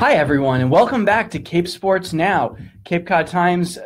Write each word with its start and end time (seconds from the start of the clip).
Hi, 0.00 0.14
everyone, 0.14 0.62
and 0.62 0.70
welcome 0.70 1.04
back 1.04 1.30
to 1.32 1.38
Cape 1.38 1.68
Sports 1.68 2.14
Now. 2.14 2.56
Cape 2.86 3.06
Cod 3.06 3.26
Times. 3.26 3.76
uh, 3.76 3.82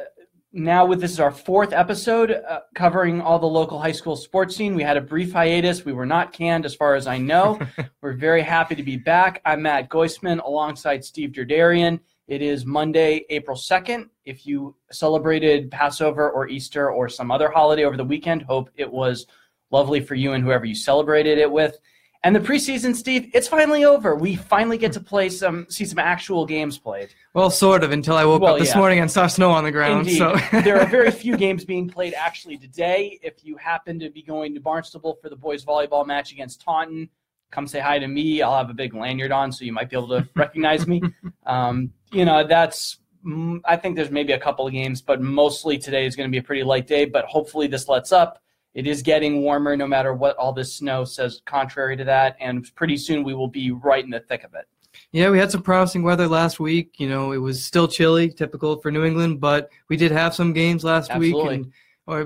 Now, 0.53 0.87
with 0.87 1.01
this 1.01 1.11
is 1.11 1.19
our 1.19 1.33
fourth 1.33 1.73
episode 1.73 2.31
uh, 2.31 2.61
covering 2.77 3.21
all 3.21 3.41
the 3.41 3.47
local 3.47 3.81
high 3.81 3.91
school 3.91 4.15
sports 4.15 4.55
scene. 4.55 4.77
We 4.77 4.85
had 4.85 4.97
a 4.97 5.01
brief 5.01 5.33
hiatus. 5.33 5.85
We 5.85 5.93
were 5.93 6.07
not 6.07 6.33
canned, 6.33 6.67
as 6.67 6.75
far 6.77 6.95
as 6.95 7.09
I 7.09 7.19
know. 7.19 7.59
we're 8.01 8.13
very 8.13 8.43
happy 8.43 8.77
to 8.77 8.83
be 8.85 8.97
back. 8.97 9.43
I'm 9.45 9.63
Matt 9.63 9.89
Goisman 9.89 10.41
alongside 10.45 11.05
Steve 11.05 11.31
Derderian. 11.31 11.99
It 12.29 12.43
is 12.43 12.65
Monday, 12.65 13.25
April 13.29 13.57
2nd. 13.57 14.09
If 14.25 14.47
you 14.47 14.77
celebrated 14.93 15.69
Passover 15.69 16.31
or 16.31 16.47
Easter 16.47 16.93
or 16.93 17.09
some 17.09 17.33
other 17.33 17.51
holiday 17.51 17.83
over 17.83 17.97
the 17.97 18.05
weekend, 18.05 18.43
hope 18.43 18.71
it 18.77 18.89
was 18.89 19.27
lovely 19.73 19.99
for 19.99 20.15
you 20.15 20.35
and 20.35 20.45
whoever 20.45 20.65
you 20.65 20.77
celebrated 20.77 21.39
it 21.39 21.51
with. 21.51 21.77
And 22.25 22.35
the 22.35 22.41
preseason, 22.41 22.97
Steve, 22.97 23.31
it's 23.35 23.47
finally 23.47 23.85
over. 23.85 24.15
We 24.17 24.35
finally 24.35 24.79
get 24.79 24.93
to 24.95 25.01
play 25.01 25.29
some, 25.29 25.67
see 25.69 25.85
some 25.85 25.99
actual 25.99 26.47
games 26.47 26.79
played. 26.79 27.11
Well, 27.35 27.51
sort 27.51 27.85
of, 27.85 27.93
until 27.93 28.17
I 28.17 28.25
woke 28.25 28.41
Well, 28.41 28.55
up 28.55 28.59
this 28.59 28.71
yeah. 28.71 28.79
morning 28.79 29.01
and 29.01 29.11
saw 29.11 29.27
snow 29.27 29.51
on 29.51 29.63
the 29.63 29.71
ground. 29.71 30.09
Indeed. 30.09 30.17
So 30.17 30.35
there 30.63 30.81
are 30.81 30.87
very 30.87 31.11
few 31.11 31.37
games 31.45 31.67
being 31.67 31.87
played 31.87 32.15
actually 32.15 32.57
today. 32.57 33.19
If 33.23 33.45
you 33.45 33.59
happen 33.59 33.99
to 33.99 34.09
be 34.09 34.23
going 34.23 34.55
to 34.55 34.61
Barnstable 34.61 35.19
for 35.21 35.29
the 35.29 35.37
boys 35.37 35.67
volleyball 35.67 36.07
match 36.07 36.33
against 36.33 36.63
Taunton, 36.63 37.11
come 37.51 37.67
say 37.67 37.79
hi 37.79 37.99
to 37.99 38.09
me. 38.09 38.41
I'll 38.41 38.57
have 38.57 38.71
a 38.71 38.75
big 38.75 38.95
lanyard 38.95 39.31
on, 39.31 39.53
so 39.53 39.67
you 39.67 39.75
might 39.75 39.91
be 39.91 39.97
able 39.97 40.09
to 40.09 40.27
recognize 40.35 40.87
me. 40.87 41.03
Um, 41.45 41.93
you 42.11 42.25
know, 42.25 42.43
that's. 42.47 43.01
mm, 43.25 43.61
I 43.67 43.77
think 43.77 43.97
there's 43.97 44.11
maybe 44.11 44.33
a 44.33 44.41
couple 44.41 44.67
of 44.67 44.73
games, 44.73 45.03
but 45.03 45.21
mostly 45.21 45.77
today 45.77 46.07
is 46.07 46.17
going 46.17 46.29
to 46.29 46.33
be 46.33 46.39
a 46.39 46.43
pretty 46.43 46.65
light 46.65 46.87
day. 46.87 47.05
But 47.05 47.27
hopefully 47.27 47.67
this 47.67 47.87
lets 47.87 48.13
up. 48.13 48.41
It 48.75 48.87
is 48.87 49.03
getting 49.03 49.43
warmer, 49.43 49.77
no 49.77 49.87
matter 49.87 50.15
what 50.15 50.37
all 50.37 50.53
this 50.53 50.75
snow 50.75 51.05
says. 51.05 51.41
Contrary 51.45 51.97
to 51.97 52.05
that, 52.05 52.37
and 52.41 52.69
pretty 52.75 52.97
soon 52.97 53.23
we 53.23 53.35
will 53.35 53.49
be 53.49 53.71
right 53.71 54.03
in 54.05 54.11
the 54.11 54.21
thick 54.21 54.43
of 54.45 54.55
it. 54.55 54.67
yeah, 55.13 55.31
we 55.31 55.39
had 55.39 55.51
some 55.51 55.63
promising 55.63 56.03
weather 56.03 56.27
last 56.29 56.59
week. 56.59 56.99
You 56.99 57.09
know, 57.09 57.33
it 57.33 57.39
was 57.39 57.65
still 57.65 57.87
chilly, 57.87 58.31
typical 58.31 58.79
for 58.81 58.91
New 58.91 59.05
England, 59.05 59.41
but 59.41 59.71
we 59.89 59.97
did 59.97 60.11
have 60.11 60.35
some 60.35 60.53
games 60.53 60.83
last 60.85 61.11
Absolutely. 61.11 61.59
week. 61.59 61.67
And, 61.67 61.73
or, 62.07 62.21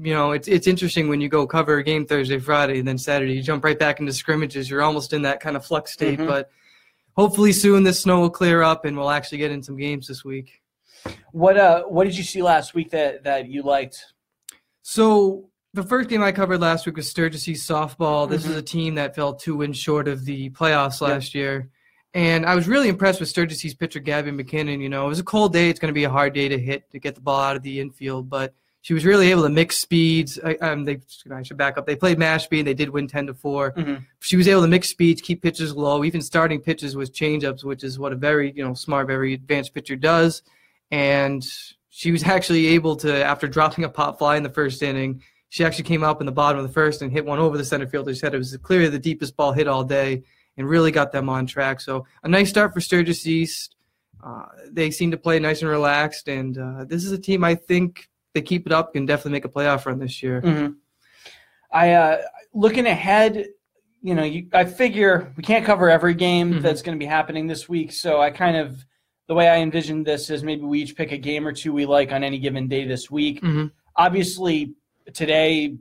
you 0.00 0.14
know, 0.14 0.32
it's 0.32 0.48
it's 0.48 0.66
interesting 0.66 1.08
when 1.08 1.20
you 1.20 1.28
go 1.28 1.46
cover 1.46 1.78
a 1.78 1.82
game 1.84 2.06
Thursday, 2.06 2.38
Friday, 2.38 2.80
and 2.80 2.86
then 2.88 2.98
Saturday 2.98 3.34
you 3.34 3.42
jump 3.42 3.64
right 3.64 3.78
back 3.78 4.00
into 4.00 4.12
scrimmages. 4.12 4.68
You're 4.68 4.82
almost 4.82 5.12
in 5.12 5.22
that 5.22 5.40
kind 5.40 5.56
of 5.56 5.64
flux 5.64 5.92
state. 5.92 6.18
Mhm. 6.18 6.26
But 6.26 6.50
hopefully 7.16 7.52
soon 7.52 7.82
this 7.84 8.00
snow 8.00 8.20
will 8.20 8.30
clear 8.30 8.62
up 8.62 8.84
and 8.84 8.96
we'll 8.96 9.10
actually 9.10 9.38
get 9.38 9.50
in 9.50 9.62
some 9.62 9.76
games 9.76 10.06
this 10.06 10.24
week. 10.24 10.60
What 11.32 11.56
uh, 11.56 11.82
what 11.84 12.04
did 12.04 12.16
you 12.16 12.22
see 12.24 12.42
last 12.42 12.74
week 12.74 12.90
that 12.90 13.24
that 13.24 13.48
you 13.48 13.62
liked? 13.62 13.98
So 14.82 15.50
the 15.82 15.88
first 15.88 16.08
game 16.08 16.22
I 16.22 16.32
covered 16.32 16.60
last 16.60 16.86
week 16.86 16.96
was 16.96 17.08
Sturgis 17.08 17.46
softball. 17.46 18.28
This 18.28 18.44
Mhm. 18.46 18.50
is 18.50 18.56
a 18.56 18.62
team 18.62 18.94
that 18.96 19.14
fell 19.14 19.34
two 19.34 19.56
wins 19.56 19.78
short 19.78 20.08
of 20.08 20.24
the 20.24 20.50
playoffs 20.50 21.00
Yep. 21.00 21.10
last 21.10 21.34
year. 21.34 21.68
And 22.14 22.44
I 22.46 22.54
was 22.54 22.66
really 22.66 22.88
impressed 22.88 23.20
with 23.20 23.28
Sturgis 23.28 23.74
pitcher 23.74 24.00
Gabby 24.00 24.30
McKinnon. 24.32 24.80
You 24.80 24.88
know, 24.88 25.06
it 25.06 25.08
was 25.08 25.18
a 25.20 25.24
cold 25.24 25.52
day. 25.52 25.68
It's 25.70 25.78
going 25.78 25.92
to 25.92 25.98
be 25.98 26.04
a 26.04 26.10
hard 26.10 26.32
day 26.32 26.48
to 26.48 26.58
hit 26.58 26.90
to 26.92 26.98
get 26.98 27.14
the 27.14 27.20
ball 27.20 27.40
out 27.40 27.54
of 27.56 27.62
the 27.62 27.80
infield, 27.80 28.28
but 28.30 28.54
she 28.80 28.94
was 28.94 29.04
really 29.04 29.30
able 29.30 29.42
to 29.42 29.48
mix 29.50 29.76
speeds. 29.76 30.38
I, 30.42 30.54
um, 30.56 30.84
they, 30.84 30.98
I 31.30 31.42
should 31.42 31.56
back 31.58 31.76
up. 31.78 31.86
They 31.86 31.96
played 31.96 32.18
Mashpee 32.18 32.58
and 32.60 32.66
they 32.66 32.74
did 32.74 32.88
win 32.90 33.06
ten 33.06 33.26
to 33.26 33.34
4 33.34 33.72
Mhm. 33.72 34.04
She 34.20 34.36
was 34.36 34.48
able 34.48 34.62
to 34.62 34.68
mix 34.68 34.88
speeds, 34.88 35.20
keep 35.20 35.42
pitches 35.42 35.76
low, 35.76 36.02
even 36.04 36.22
starting 36.22 36.60
pitches 36.60 36.96
with 36.96 37.12
changeups, 37.12 37.62
which 37.62 37.84
is 37.84 37.98
what 37.98 38.12
a 38.12 38.16
very 38.16 38.52
you 38.56 38.64
know 38.64 38.74
smart, 38.74 39.06
very 39.06 39.34
advanced 39.34 39.74
pitcher 39.74 39.94
does. 39.96 40.42
And 40.90 41.44
she 41.90 42.10
was 42.10 42.22
actually 42.36 42.68
able 42.68 42.96
to, 42.96 43.24
after 43.24 43.46
dropping 43.48 43.84
a 43.84 43.88
pop 43.88 44.18
fly 44.18 44.36
in 44.36 44.42
the 44.42 44.48
first 44.50 44.82
inning, 44.82 45.22
she 45.50 45.64
actually 45.64 45.84
came 45.84 46.02
up 46.04 46.20
in 46.20 46.26
the 46.26 46.32
bottom 46.32 46.58
of 46.58 46.66
the 46.66 46.72
first 46.72 47.02
and 47.02 47.10
hit 47.10 47.24
one 47.24 47.38
over 47.38 47.56
the 47.56 47.64
center 47.64 47.86
fielder. 47.86 48.12
She 48.12 48.20
said 48.20 48.34
it 48.34 48.38
was 48.38 48.56
clearly 48.58 48.88
the 48.88 48.98
deepest 48.98 49.36
ball 49.36 49.52
hit 49.52 49.66
all 49.68 49.84
day 49.84 50.22
and 50.56 50.68
really 50.68 50.90
got 50.90 51.12
them 51.12 51.28
on 51.28 51.46
track. 51.46 51.80
So 51.80 52.04
a 52.22 52.28
nice 52.28 52.48
start 52.50 52.74
for 52.74 52.80
Sturgis 52.80 53.26
East. 53.26 53.76
Uh, 54.22 54.46
they 54.70 54.90
seem 54.90 55.10
to 55.12 55.16
play 55.16 55.38
nice 55.38 55.62
and 55.62 55.70
relaxed, 55.70 56.28
and 56.28 56.58
uh, 56.58 56.84
this 56.84 57.04
is 57.04 57.12
a 57.12 57.18
team 57.18 57.44
I 57.44 57.54
think 57.54 58.08
they 58.34 58.42
keep 58.42 58.66
it 58.66 58.72
up 58.72 58.92
can 58.92 59.06
definitely 59.06 59.32
make 59.32 59.44
a 59.44 59.48
playoff 59.48 59.86
run 59.86 59.98
this 59.98 60.22
year. 60.22 60.40
hmm 60.40 60.68
I 61.70 61.92
uh, 61.92 62.22
looking 62.54 62.86
ahead. 62.86 63.46
You 64.00 64.14
know, 64.14 64.22
you, 64.24 64.48
I 64.52 64.64
figure 64.64 65.32
we 65.36 65.42
can't 65.42 65.64
cover 65.64 65.90
every 65.90 66.14
game 66.14 66.54
Mhm. 66.54 66.62
that's 66.62 66.82
going 66.82 66.96
to 66.96 67.02
be 67.04 67.08
happening 67.08 67.46
this 67.46 67.68
week. 67.68 67.92
So 67.92 68.20
I 68.20 68.30
kind 68.30 68.56
of 68.56 68.84
the 69.26 69.34
way 69.34 69.48
I 69.48 69.58
envisioned 69.58 70.06
this 70.06 70.30
is 70.30 70.42
maybe 70.44 70.62
we 70.62 70.80
each 70.82 70.96
pick 70.96 71.10
a 71.12 71.18
game 71.18 71.46
or 71.46 71.52
two 71.52 71.72
we 71.72 71.84
like 71.84 72.12
on 72.12 72.22
any 72.24 72.38
given 72.38 72.68
day 72.68 72.84
this 72.86 73.10
week. 73.10 73.42
Mhm. 73.42 73.70
Obviously, 73.96 74.74
today 75.14 75.76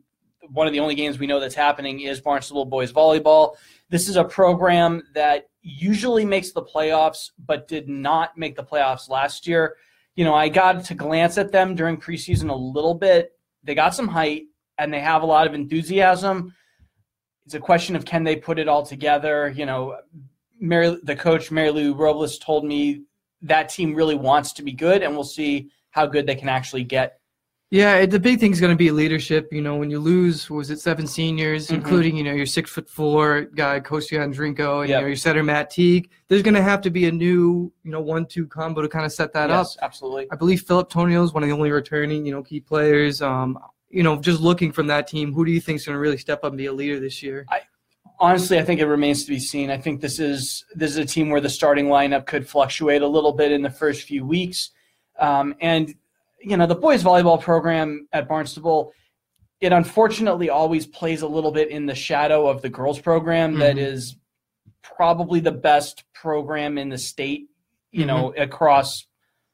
one 0.49 0.67
of 0.67 0.73
the 0.73 0.79
only 0.79 0.95
games 0.95 1.19
we 1.19 1.27
know 1.27 1.39
that's 1.39 1.55
happening 1.55 2.01
is 2.01 2.21
Barnstable 2.21 2.65
boys 2.65 2.91
volleyball. 2.91 3.55
This 3.89 4.07
is 4.07 4.15
a 4.15 4.23
program 4.23 5.03
that 5.13 5.49
usually 5.61 6.25
makes 6.25 6.51
the 6.51 6.61
playoffs, 6.61 7.31
but 7.45 7.67
did 7.67 7.89
not 7.89 8.37
make 8.37 8.55
the 8.55 8.63
playoffs 8.63 9.09
last 9.09 9.47
year. 9.47 9.75
You 10.15 10.23
know, 10.23 10.33
I 10.33 10.49
got 10.49 10.83
to 10.85 10.95
glance 10.95 11.37
at 11.37 11.51
them 11.51 11.75
during 11.75 11.97
preseason 11.97 12.49
a 12.49 12.55
little 12.55 12.93
bit. 12.93 13.31
They 13.63 13.75
got 13.75 13.93
some 13.93 14.07
height 14.07 14.43
and 14.77 14.93
they 14.93 14.99
have 14.99 15.21
a 15.21 15.25
lot 15.25 15.47
of 15.47 15.53
enthusiasm. 15.53 16.53
It's 17.45 17.53
a 17.53 17.59
question 17.59 17.95
of 17.95 18.05
can 18.05 18.23
they 18.23 18.35
put 18.35 18.59
it 18.59 18.67
all 18.67 18.85
together. 18.85 19.49
You 19.49 19.65
know, 19.65 19.97
Mary, 20.59 20.97
the 21.03 21.15
coach 21.15 21.51
Mary 21.51 21.71
Lou 21.71 21.93
Robles 21.93 22.37
told 22.39 22.65
me 22.65 23.03
that 23.41 23.69
team 23.69 23.93
really 23.93 24.15
wants 24.15 24.53
to 24.53 24.63
be 24.63 24.73
good, 24.73 25.03
and 25.03 25.13
we'll 25.13 25.23
see 25.23 25.69
how 25.91 26.07
good 26.07 26.25
they 26.25 26.35
can 26.35 26.49
actually 26.49 26.83
get. 26.83 27.16
Yeah, 27.69 28.05
the 28.05 28.19
big 28.19 28.39
thing 28.39 28.53
is 28.53 28.61
going 28.61 28.71
to 28.71 28.77
be 28.77 28.91
leadership. 28.91 29.49
You 29.51 29.61
know, 29.61 29.75
when 29.75 29.89
you 29.91 29.99
lose, 29.99 30.49
was 30.49 30.69
it 30.69 30.79
seven 30.79 31.05
seniors, 31.05 31.67
Mhm. 31.67 31.75
including 31.75 32.15
you 32.15 32.23
know 32.23 32.31
your 32.31 32.45
six 32.45 32.71
foot 32.71 32.89
four 32.89 33.41
guy 33.55 33.81
Kostya 33.81 34.19
Andrinko 34.19 34.81
and 34.81 34.89
Yep. 34.89 34.97
you 34.97 35.01
know, 35.01 35.07
your 35.07 35.15
setter 35.17 35.43
Matt 35.43 35.69
Teague. 35.69 36.09
There's 36.29 36.43
going 36.43 36.53
to 36.53 36.61
have 36.61 36.79
to 36.83 36.89
be 36.89 37.07
a 37.07 37.11
new 37.11 37.71
you 37.83 37.91
know 37.91 37.99
one 37.99 38.25
two 38.25 38.47
combo 38.47 38.81
to 38.81 38.87
kind 38.87 39.05
of 39.05 39.11
set 39.11 39.33
that 39.33 39.49
up. 39.49 39.67
absolutely. 39.81 40.27
I 40.31 40.37
believe 40.37 40.61
Philip 40.61 40.89
Tonio 40.89 41.21
is 41.23 41.33
one 41.33 41.43
of 41.43 41.49
the 41.49 41.55
only 41.55 41.71
returning 41.71 42.25
you 42.25 42.31
know 42.31 42.41
key 42.41 42.61
players. 42.61 43.21
Um, 43.21 43.59
you 43.89 44.01
know, 44.03 44.15
just 44.17 44.39
looking 44.39 44.71
from 44.71 44.87
that 44.87 45.07
team, 45.07 45.33
who 45.33 45.43
do 45.45 45.51
you 45.51 45.59
think 45.61 45.77
is 45.77 45.85
going 45.85 45.95
to 45.95 45.99
really 45.99 46.17
step 46.17 46.39
up 46.45 46.51
and 46.51 46.57
be 46.57 46.65
a 46.67 46.73
leader 46.73 46.99
this 47.01 47.21
year? 47.21 47.45
honestly, 48.19 48.57
I 48.57 48.63
think 48.63 48.79
it 48.79 48.87
remains 48.87 49.23
to 49.25 49.29
be 49.29 49.39
seen. 49.39 49.69
I 49.69 49.77
think 49.77 49.99
this 50.01 50.19
is 50.19 50.63
this 50.73 50.91
is 50.91 50.97
a 50.97 51.05
team 51.05 51.29
where 51.29 51.41
the 51.41 51.49
starting 51.49 51.87
lineup 51.87 52.25
could 52.25 52.47
fluctuate 52.47 53.01
a 53.01 53.07
little 53.07 53.33
bit 53.33 53.51
in 53.51 53.61
the 53.61 53.69
first 53.69 54.03
few 54.03 54.25
weeks, 54.25 54.71
um, 55.19 55.53
and 55.59 55.93
you 56.41 56.57
know 56.57 56.65
the 56.67 56.75
boys 56.75 57.03
volleyball 57.03 57.41
program 57.41 58.07
at 58.13 58.27
Barnstable. 58.27 58.93
It 59.59 59.71
unfortunately 59.71 60.49
always 60.49 60.85
plays 60.85 61.21
a 61.23 61.27
little 61.27 61.51
bit 61.51 61.69
in 61.69 61.85
the 61.87 61.95
shadow 61.95 62.47
of 62.47 62.61
the 62.61 62.69
girls 62.69 62.99
program 62.99 63.57
that 63.59 63.75
Mhm. 63.75 63.79
is 63.79 64.15
probably 64.83 65.39
the 65.39 65.51
best 65.51 66.03
program 66.13 66.77
in 66.77 66.89
the 66.89 66.97
state. 66.97 67.47
You 67.91 68.05
know, 68.05 68.33
across. 68.37 69.05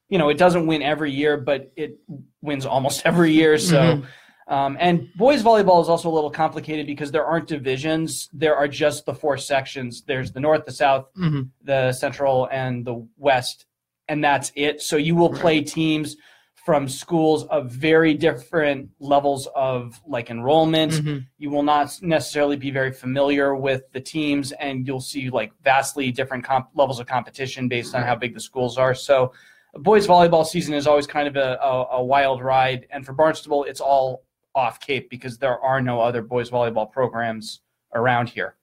You 0.09 0.17
know, 0.17 0.29
it 0.29 0.37
doesn't 0.37 0.67
win 0.67 0.81
every 0.81 1.11
year, 1.11 1.37
but 1.37 1.71
it 1.77 1.97
wins 2.41 2.65
almost 2.65 3.01
every 3.05 3.31
year. 3.31 3.57
So. 3.57 3.77
Mhm. 3.79 4.05
Um, 4.45 4.77
and 4.79 5.07
boys 5.15 5.41
volleyball 5.41 5.81
is 5.81 5.87
also 5.87 6.09
a 6.09 6.13
little 6.13 6.29
complicated 6.29 6.85
because 6.85 7.11
there 7.11 7.25
aren't 7.25 7.47
divisions. 7.47 8.29
There 8.33 8.55
are 8.57 8.67
just 8.67 9.05
the 9.05 9.13
four 9.13 9.37
sections. 9.37 10.03
There's 10.05 10.33
the 10.33 10.41
north, 10.41 10.65
the 10.65 10.71
south, 10.73 11.05
Mhm. 11.17 11.49
the 11.63 11.93
central, 11.93 12.49
and 12.51 12.83
the 12.83 13.07
west, 13.17 13.65
and 14.09 14.21
that's 14.21 14.51
it. 14.55 14.81
So 14.81 14.97
you 14.97 15.15
will 15.15 15.29
play 15.31 15.61
teams 15.61 16.17
from 16.65 16.87
schools 16.87 17.43
of 17.47 17.69
very 17.69 18.13
different 18.13 18.89
levels 18.99 19.47
of 19.53 19.99
like 20.07 20.29
enrollment. 20.29 20.93
Mhm. 20.93 21.25
You 21.37 21.49
will 21.49 21.63
not 21.63 21.97
necessarily 22.01 22.55
be 22.55 22.71
very 22.71 22.91
familiar 22.93 23.53
with 23.53 23.91
the 23.91 23.99
teams, 23.99 24.53
and 24.53 24.87
you'll 24.87 25.01
see 25.01 25.29
like 25.29 25.51
vastly 25.61 26.09
different 26.11 26.45
comp- 26.45 26.69
levels 26.73 26.99
of 27.01 27.07
competition 27.07 27.67
based 27.67 27.93
on 27.93 28.03
how 28.03 28.15
big 28.15 28.33
the 28.33 28.39
schools 28.39 28.77
are. 28.77 28.95
So, 28.95 29.33
boys 29.75 30.07
volleyball 30.07 30.45
season 30.45 30.73
is 30.73 30.87
always 30.87 31.05
kind 31.05 31.27
of 31.27 31.35
a, 31.35 31.57
a, 31.61 31.97
a 31.97 32.03
wild 32.03 32.41
ride, 32.41 32.87
and 32.91 33.05
for 33.05 33.11
Barnstable, 33.11 33.65
it's 33.65 33.81
all 33.81 34.23
off 34.55 34.79
Cape 34.79 35.09
because 35.09 35.37
there 35.37 35.59
are 35.59 35.81
no 35.81 35.99
other 35.99 36.21
boys 36.21 36.49
volleyball 36.49 36.89
programs 36.89 37.59
around 37.93 38.29
here. 38.29 38.55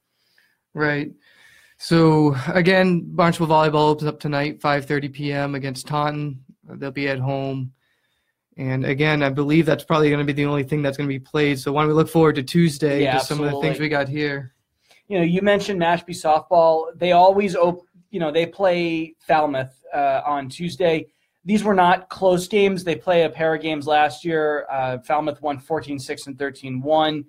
Right. 0.72 1.12
So 1.76 2.34
again, 2.46 3.02
Barnstable 3.14 3.48
volleyball 3.54 3.90
opens 3.90 4.08
up 4.08 4.20
tonight, 4.20 4.60
5:30 4.60 5.12
p.m. 5.12 5.54
against 5.54 5.86
Taunton. 5.86 6.44
They'll 6.64 6.90
be 6.90 7.08
at 7.08 7.18
home, 7.18 7.72
and 8.60 8.84
again, 8.84 9.22
I 9.22 9.30
believe 9.30 9.64
that's 9.64 9.84
probably 9.84 10.10
going 10.10 10.18
to 10.18 10.24
be 10.26 10.34
the 10.34 10.44
only 10.44 10.64
thing 10.64 10.82
that's 10.82 10.98
going 10.98 11.08
to 11.08 11.12
be 11.12 11.18
played. 11.18 11.58
So 11.58 11.72
why 11.72 11.80
don't 11.80 11.88
we 11.88 11.94
look 11.94 12.10
forward 12.10 12.34
to 12.34 12.42
Tuesday? 12.42 13.04
Yeah, 13.04 13.18
to 13.18 13.24
some 13.24 13.40
of 13.40 13.50
the 13.50 13.58
things 13.58 13.80
we 13.80 13.88
got 13.88 14.06
here. 14.06 14.52
you 15.08 15.16
know, 15.16 15.24
you 15.24 15.40
mentioned 15.40 15.80
Mashpee 15.80 16.10
softball. 16.10 16.88
They 16.94 17.12
always 17.12 17.56
op- 17.56 17.86
you 18.10 18.20
know, 18.20 18.30
they 18.30 18.44
play 18.44 19.14
Falmouth 19.26 19.82
uh, 19.94 20.20
on 20.26 20.50
Tuesday. 20.50 21.06
These 21.42 21.64
were 21.64 21.74
not 21.74 22.10
close 22.10 22.48
games. 22.48 22.84
They 22.84 22.96
play 22.96 23.22
a 23.22 23.30
pair 23.30 23.54
of 23.54 23.62
games 23.62 23.86
last 23.86 24.26
year. 24.26 24.66
Uh, 24.70 24.98
Falmouth 24.98 25.40
won 25.40 25.58
14-6 25.58 26.26
and 26.26 26.36
13-1. 26.36 27.24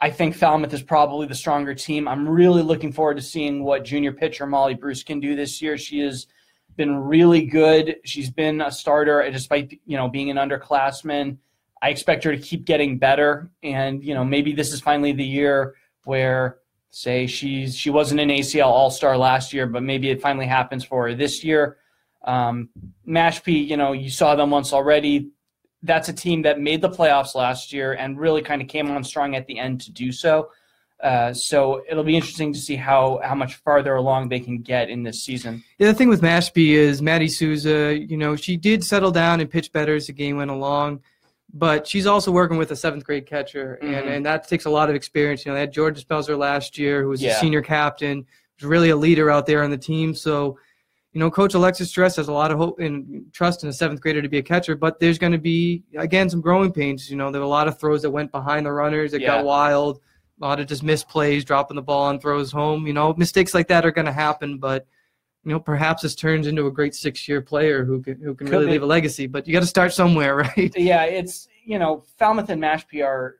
I 0.00 0.10
think 0.10 0.36
Falmouth 0.36 0.72
is 0.72 0.82
probably 0.84 1.26
the 1.26 1.34
stronger 1.34 1.74
team. 1.74 2.06
I'm 2.06 2.28
really 2.28 2.62
looking 2.62 2.92
forward 2.92 3.16
to 3.16 3.22
seeing 3.22 3.64
what 3.64 3.84
junior 3.84 4.12
pitcher 4.12 4.46
Molly 4.46 4.74
Bruce 4.74 5.02
can 5.02 5.18
do 5.18 5.34
this 5.34 5.60
year. 5.60 5.76
She 5.76 5.98
has 6.00 6.28
been 6.76 6.96
really 6.96 7.46
good. 7.46 7.96
She's 8.04 8.30
been 8.30 8.60
a 8.60 8.70
starter 8.70 9.28
despite 9.30 9.80
you 9.86 9.96
know 9.96 10.08
being 10.08 10.30
an 10.30 10.36
underclassman. 10.36 11.38
I 11.82 11.90
expect 11.90 12.24
her 12.24 12.34
to 12.34 12.40
keep 12.40 12.64
getting 12.64 12.98
better, 12.98 13.50
and 13.62 14.02
you 14.04 14.14
know 14.14 14.24
maybe 14.24 14.52
this 14.52 14.72
is 14.72 14.80
finally 14.80 15.12
the 15.12 15.24
year 15.24 15.74
where 16.04 16.58
say 16.90 17.26
she's 17.26 17.76
she 17.76 17.90
wasn't 17.90 18.20
an 18.20 18.28
ACL 18.28 18.66
All 18.66 18.90
Star 18.90 19.16
last 19.16 19.52
year, 19.52 19.66
but 19.66 19.82
maybe 19.82 20.10
it 20.10 20.20
finally 20.22 20.46
happens 20.46 20.84
for 20.84 21.08
her 21.08 21.14
this 21.14 21.42
year. 21.42 21.78
Um, 22.24 22.70
Mashpee, 23.06 23.68
you 23.68 23.76
know, 23.76 23.92
you 23.92 24.10
saw 24.10 24.34
them 24.34 24.50
once 24.50 24.72
already. 24.72 25.30
That's 25.82 26.08
a 26.08 26.12
team 26.12 26.42
that 26.42 26.60
made 26.60 26.80
the 26.80 26.88
playoffs 26.88 27.34
last 27.34 27.72
year 27.72 27.92
and 27.92 28.18
really 28.18 28.40
kind 28.40 28.62
of 28.62 28.68
came 28.68 28.90
on 28.90 29.04
strong 29.04 29.34
at 29.34 29.46
the 29.46 29.58
end 29.58 29.82
to 29.82 29.92
do 29.92 30.12
so. 30.12 30.50
Uh, 31.04 31.34
so 31.34 31.84
it'll 31.86 32.02
be 32.02 32.16
interesting 32.16 32.50
to 32.50 32.58
see 32.58 32.76
how 32.76 33.20
how 33.22 33.34
much 33.34 33.56
farther 33.56 33.96
along 33.96 34.30
they 34.30 34.40
can 34.40 34.62
get 34.62 34.88
in 34.88 35.02
this 35.02 35.22
season. 35.22 35.62
Yeah, 35.78 35.88
the 35.88 35.94
thing 35.94 36.08
with 36.08 36.22
Mashpee 36.22 36.70
is 36.70 37.02
Maddie 37.02 37.28
Souza. 37.28 37.94
You 37.94 38.16
know, 38.16 38.36
she 38.36 38.56
did 38.56 38.82
settle 38.82 39.10
down 39.10 39.40
and 39.40 39.50
pitch 39.50 39.70
better 39.70 39.94
as 39.94 40.06
the 40.06 40.14
game 40.14 40.38
went 40.38 40.50
along, 40.50 41.02
but 41.52 41.86
she's 41.86 42.06
also 42.06 42.32
working 42.32 42.56
with 42.56 42.70
a 42.70 42.76
seventh 42.76 43.04
grade 43.04 43.26
catcher, 43.26 43.78
mm-hmm. 43.82 43.92
and, 43.92 44.08
and 44.08 44.26
that 44.26 44.48
takes 44.48 44.64
a 44.64 44.70
lot 44.70 44.88
of 44.88 44.96
experience. 44.96 45.44
You 45.44 45.50
know, 45.50 45.56
they 45.56 45.60
had 45.60 45.72
Georgia 45.72 46.02
Spelzer 46.02 46.38
last 46.38 46.78
year, 46.78 47.02
who 47.02 47.10
was 47.10 47.22
yeah. 47.22 47.36
a 47.36 47.38
senior 47.38 47.60
captain, 47.60 48.24
was 48.58 48.66
really 48.66 48.88
a 48.88 48.96
leader 48.96 49.30
out 49.30 49.44
there 49.44 49.62
on 49.62 49.70
the 49.70 49.76
team. 49.76 50.14
So 50.14 50.58
you 51.12 51.20
know, 51.20 51.30
Coach 51.30 51.54
Alexis 51.54 51.90
Stress 51.90 52.16
has 52.16 52.28
a 52.28 52.32
lot 52.32 52.50
of 52.50 52.58
hope 52.58 52.80
and 52.80 53.26
trust 53.32 53.62
in 53.62 53.68
a 53.68 53.72
seventh 53.72 54.00
grader 54.00 54.20
to 54.20 54.28
be 54.28 54.38
a 54.38 54.42
catcher, 54.42 54.74
but 54.74 54.98
there's 54.98 55.18
going 55.18 55.32
to 55.32 55.38
be 55.38 55.84
again 55.96 56.28
some 56.30 56.40
growing 56.40 56.72
pains. 56.72 57.10
You 57.10 57.16
know, 57.16 57.30
there 57.30 57.42
were 57.42 57.46
a 57.46 57.48
lot 57.48 57.68
of 57.68 57.78
throws 57.78 58.02
that 58.02 58.10
went 58.10 58.32
behind 58.32 58.66
the 58.66 58.72
runners, 58.72 59.12
that 59.12 59.20
yeah. 59.20 59.36
got 59.36 59.44
wild, 59.44 60.00
a 60.40 60.44
lot 60.44 60.60
of 60.60 60.66
just 60.66 60.82
misplays, 60.82 61.44
dropping 61.44 61.76
the 61.76 61.82
ball 61.82 62.10
and 62.10 62.20
throws 62.20 62.50
home. 62.52 62.86
You 62.86 62.92
know, 62.92 63.14
mistakes 63.14 63.54
like 63.54 63.68
that 63.68 63.84
are 63.86 63.90
going 63.92 64.06
to 64.06 64.12
happen, 64.12 64.58
but 64.58 64.86
you 65.44 65.52
know, 65.52 65.60
perhaps 65.60 66.02
this 66.02 66.14
turns 66.14 66.46
into 66.46 66.66
a 66.66 66.70
great 66.72 66.94
six-year 66.94 67.42
player 67.42 67.84
who 67.84 68.00
can 68.02 68.20
who 68.20 68.34
can 68.34 68.46
Could 68.46 68.52
really 68.54 68.66
be. 68.66 68.72
leave 68.72 68.82
a 68.82 68.86
legacy. 68.86 69.26
But 69.26 69.46
you 69.46 69.52
got 69.52 69.60
to 69.60 69.66
start 69.66 69.92
somewhere, 69.92 70.36
right? 70.56 70.72
Yeah, 70.76 71.04
it's 71.04 71.48
you 71.64 71.78
know, 71.78 72.04
Falmouth 72.18 72.48
and 72.50 72.62
Mashpee 72.62 73.04
are 73.04 73.36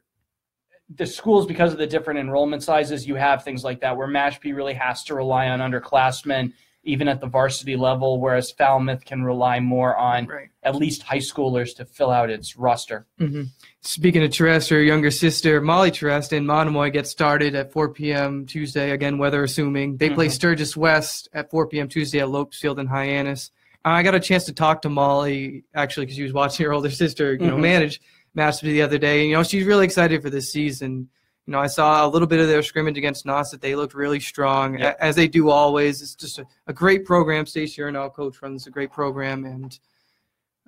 the 0.96 1.06
schools 1.06 1.46
because 1.46 1.72
of 1.72 1.78
the 1.78 1.86
different 1.86 2.20
enrollment 2.20 2.62
sizes. 2.62 3.06
You 3.06 3.14
have 3.16 3.42
things 3.42 3.64
like 3.64 3.80
that 3.80 3.96
where 3.96 4.06
Mashpee 4.06 4.54
really 4.54 4.74
has 4.74 5.02
to 5.04 5.14
rely 5.14 5.48
on 5.48 5.60
underclassmen 5.60 6.52
even 6.84 7.08
at 7.08 7.20
the 7.20 7.26
varsity 7.26 7.76
level, 7.76 8.20
whereas 8.20 8.52
Falmouth 8.52 9.04
can 9.04 9.22
rely 9.22 9.60
more 9.60 9.96
on 9.96 10.26
right. 10.26 10.48
at 10.62 10.74
least 10.74 11.02
high 11.02 11.18
schoolers 11.18 11.74
to 11.76 11.84
fill 11.84 12.10
out 12.10 12.30
its 12.30 12.56
roster. 12.56 13.06
Mm-hmm. 13.20 13.44
Speaking 13.80 14.22
of 14.22 14.30
Terest, 14.30 14.70
her 14.70 14.82
younger 14.82 15.10
sister, 15.10 15.60
Molly 15.60 15.90
Terest, 15.90 16.32
in 16.32 16.46
Monomoy 16.46 16.90
gets 16.90 17.10
started 17.10 17.54
at 17.54 17.72
4 17.72 17.90
p.m. 17.90 18.46
Tuesday, 18.46 18.90
again, 18.90 19.18
weather 19.18 19.42
assuming. 19.42 19.96
They 19.96 20.06
mm-hmm. 20.06 20.14
play 20.14 20.28
Sturgis 20.28 20.76
West 20.76 21.28
at 21.32 21.50
4 21.50 21.68
p.m. 21.68 21.88
Tuesday 21.88 22.20
at 22.20 22.28
Lopes 22.28 22.58
Field 22.58 22.78
in 22.78 22.86
Hyannis. 22.86 23.50
I 23.84 24.02
got 24.02 24.14
a 24.14 24.20
chance 24.20 24.44
to 24.44 24.52
talk 24.54 24.82
to 24.82 24.88
Molly, 24.88 25.64
actually, 25.74 26.06
because 26.06 26.16
she 26.16 26.22
was 26.22 26.32
watching 26.32 26.64
her 26.64 26.72
older 26.72 26.90
sister, 26.90 27.34
you 27.34 27.46
know, 27.46 27.52
mm-hmm. 27.52 27.62
manage 27.62 28.00
Mashpee 28.36 28.62
the 28.62 28.82
other 28.82 28.98
day. 28.98 29.26
You 29.26 29.34
know, 29.34 29.42
she's 29.42 29.64
really 29.64 29.84
excited 29.84 30.22
for 30.22 30.30
this 30.30 30.50
season 30.50 31.08
you 31.46 31.52
know, 31.52 31.60
I 31.60 31.66
saw 31.66 32.06
a 32.06 32.08
little 32.08 32.26
bit 32.26 32.40
of 32.40 32.48
their 32.48 32.62
scrimmage 32.62 32.96
against 32.96 33.26
Nauset. 33.26 33.60
They 33.60 33.74
looked 33.74 33.94
really 33.94 34.20
strong, 34.20 34.78
yep. 34.78 34.96
as 34.98 35.14
they 35.14 35.28
do 35.28 35.50
always. 35.50 36.00
It's 36.00 36.14
just 36.14 36.38
a, 36.38 36.46
a 36.66 36.72
great 36.72 37.04
program. 37.04 37.44
Stacey 37.44 37.82
our 37.82 38.10
coach, 38.10 38.40
runs 38.40 38.66
a 38.66 38.70
great 38.70 38.90
program, 38.90 39.44
and 39.44 39.78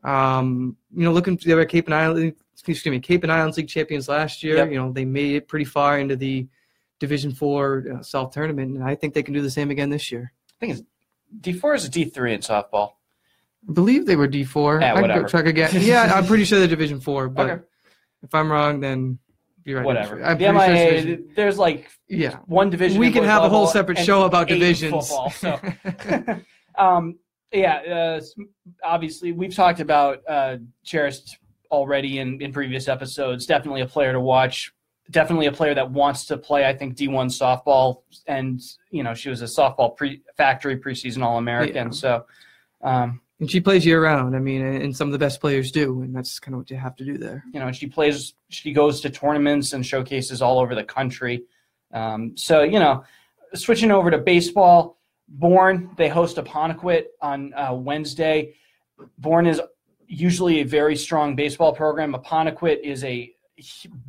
um, 0.05 0.77
you 0.95 1.05
know, 1.05 1.13
looking 1.13 1.37
to 1.37 1.47
the 1.47 1.53
other 1.55 1.65
Cape 1.65 1.87
and 1.87 1.95
Island, 1.95 2.35
excuse 2.53 2.85
me, 2.85 3.01
Cape 3.01 3.23
and 3.23 3.33
Islands 3.33 3.57
League 3.57 3.69
champions 3.69 4.09
last 4.09 4.43
year. 4.43 4.57
Yep. 4.57 4.71
You 4.71 4.77
know, 4.77 4.93
they 4.93 5.07
made 5.07 5.37
it 5.37 5.49
pretty 5.49 5.65
far 5.65 5.99
into 5.99 6.15
the 6.15 6.47
Division 6.99 7.33
Four 7.33 7.85
uh, 7.99 8.03
South 8.03 8.33
tournament, 8.33 8.77
and 8.77 8.85
I 8.85 8.95
think 8.95 9.15
they 9.15 9.23
can 9.23 9.33
do 9.33 9.43
the 9.43 9.51
same 9.51 9.71
again 9.71 9.89
this 9.89 10.13
year. 10.13 10.33
I 10.51 10.55
think 10.61 10.79
it's 10.79 10.83
D 11.41 11.53
four 11.55 11.75
is 11.75 11.87
a 11.87 11.91
D 11.91 12.05
three 12.05 12.35
in 12.35 12.41
softball. 12.41 12.93
I 13.67 13.73
believe 13.73 14.05
they 14.05 14.17
were 14.17 14.29
D 14.29 14.45
four. 14.45 14.81
Yeah, 14.81 14.95
I 14.95 15.23
check 15.25 15.47
again. 15.47 15.71
yeah, 15.73 16.13
I'm 16.15 16.27
pretty 16.27 16.45
sure 16.45 16.59
they're 16.59 16.69
Division 16.69 17.01
Four, 17.01 17.29
but 17.31 17.51
okay. 17.51 17.63
if 18.23 18.35
I'm 18.35 18.53
wrong, 18.53 18.81
then 18.81 19.19
you're 19.67 19.79
right. 19.79 19.85
Whatever. 19.85 20.25
I'm 20.25 20.39
the 20.39 20.53
MIA, 20.53 21.03
sure 21.03 21.17
there's 21.35 21.59
like 21.59 21.91
yeah 22.09 22.39
one 22.47 22.71
division. 22.71 23.01
We 23.01 23.11
can 23.11 23.25
have 23.25 23.43
a 23.43 23.49
whole 23.49 23.67
separate 23.67 23.99
show 23.99 24.23
about 24.23 24.47
divisions. 24.47 25.09
Football, 25.09 25.31
so, 25.31 25.61
um, 26.79 27.19
yeah, 27.53 27.79
uh, 27.79 28.21
obviously 28.85 29.33
we've 29.33 29.55
talked 29.55 29.81
about 29.81 30.23
uh, 30.29 30.59
Cherished 30.85 31.39
already 31.73 32.21
in, 32.21 32.41
in 32.41 32.53
previous 32.53 32.87
episodes. 32.87 33.45
Definitely 33.45 33.81
a 33.81 33.87
player 33.87 34.13
to 34.13 34.21
watch. 34.21 34.73
Definitely 35.11 35.47
a 35.47 35.53
player 35.53 35.75
that 35.75 35.91
wants 35.91 36.27
to 36.27 36.39
play. 36.39 36.65
I 36.65 36.73
think 36.73 36.97
D1 36.97 37.27
softball, 37.27 38.03
and 38.29 38.61
you 38.91 39.03
know 39.03 39.15
she 39.15 39.31
was 39.31 39.43
a 39.43 39.47
softball 39.47 39.97
pre 39.97 40.23
factory 40.37 40.79
preseason 40.79 41.25
All 41.25 41.39
American. 41.39 41.89
Yeah. 41.89 41.91
So. 41.91 42.27
Um, 42.83 43.21
and 43.41 43.51
she 43.51 43.61
plays 43.61 43.85
year 43.85 44.03
round. 44.03 44.35
I 44.35 44.39
mean, 44.39 44.63
and 44.63 44.97
some 44.97 45.09
of 45.09 45.13
the 45.13 45.19
best 45.19 45.41
players 45.41 45.71
do, 45.71 46.03
and 46.03 46.15
that's 46.15 46.39
kind 46.39 46.55
of 46.55 46.61
what 46.61 46.71
you 46.71 46.77
have 46.77 46.97
to 46.97 47.05
do 47.05 47.19
there. 47.19 47.45
You 47.53 47.61
know, 47.61 47.71
she 47.73 47.87
plays. 47.87 48.35
She 48.49 48.73
goes 48.73 49.01
to 49.03 49.11
tournaments 49.11 49.73
and 49.73 49.85
showcases 49.85 50.41
all 50.41 50.59
over 50.59 50.75
the 50.75 50.85
country. 50.85 51.45
Um, 51.93 52.37
so 52.37 52.63
you 52.63 52.79
know, 52.79 53.05
switching 53.55 53.91
over 53.91 54.11
to 54.11 54.19
baseball, 54.19 54.99
Bourne 55.29 55.91
they 55.97 56.09
host 56.09 56.37
Apponequet 56.37 57.05
on 57.21 57.53
uh, 57.55 57.75
Wednesday. 57.75 58.55
Bourne 59.19 59.47
is 59.47 59.61
usually 60.07 60.61
a 60.61 60.65
very 60.65 60.97
strong 60.97 61.37
baseball 61.37 61.75
program. 61.75 62.15
Apponequet 62.15 62.81
is 62.83 63.05
a 63.05 63.33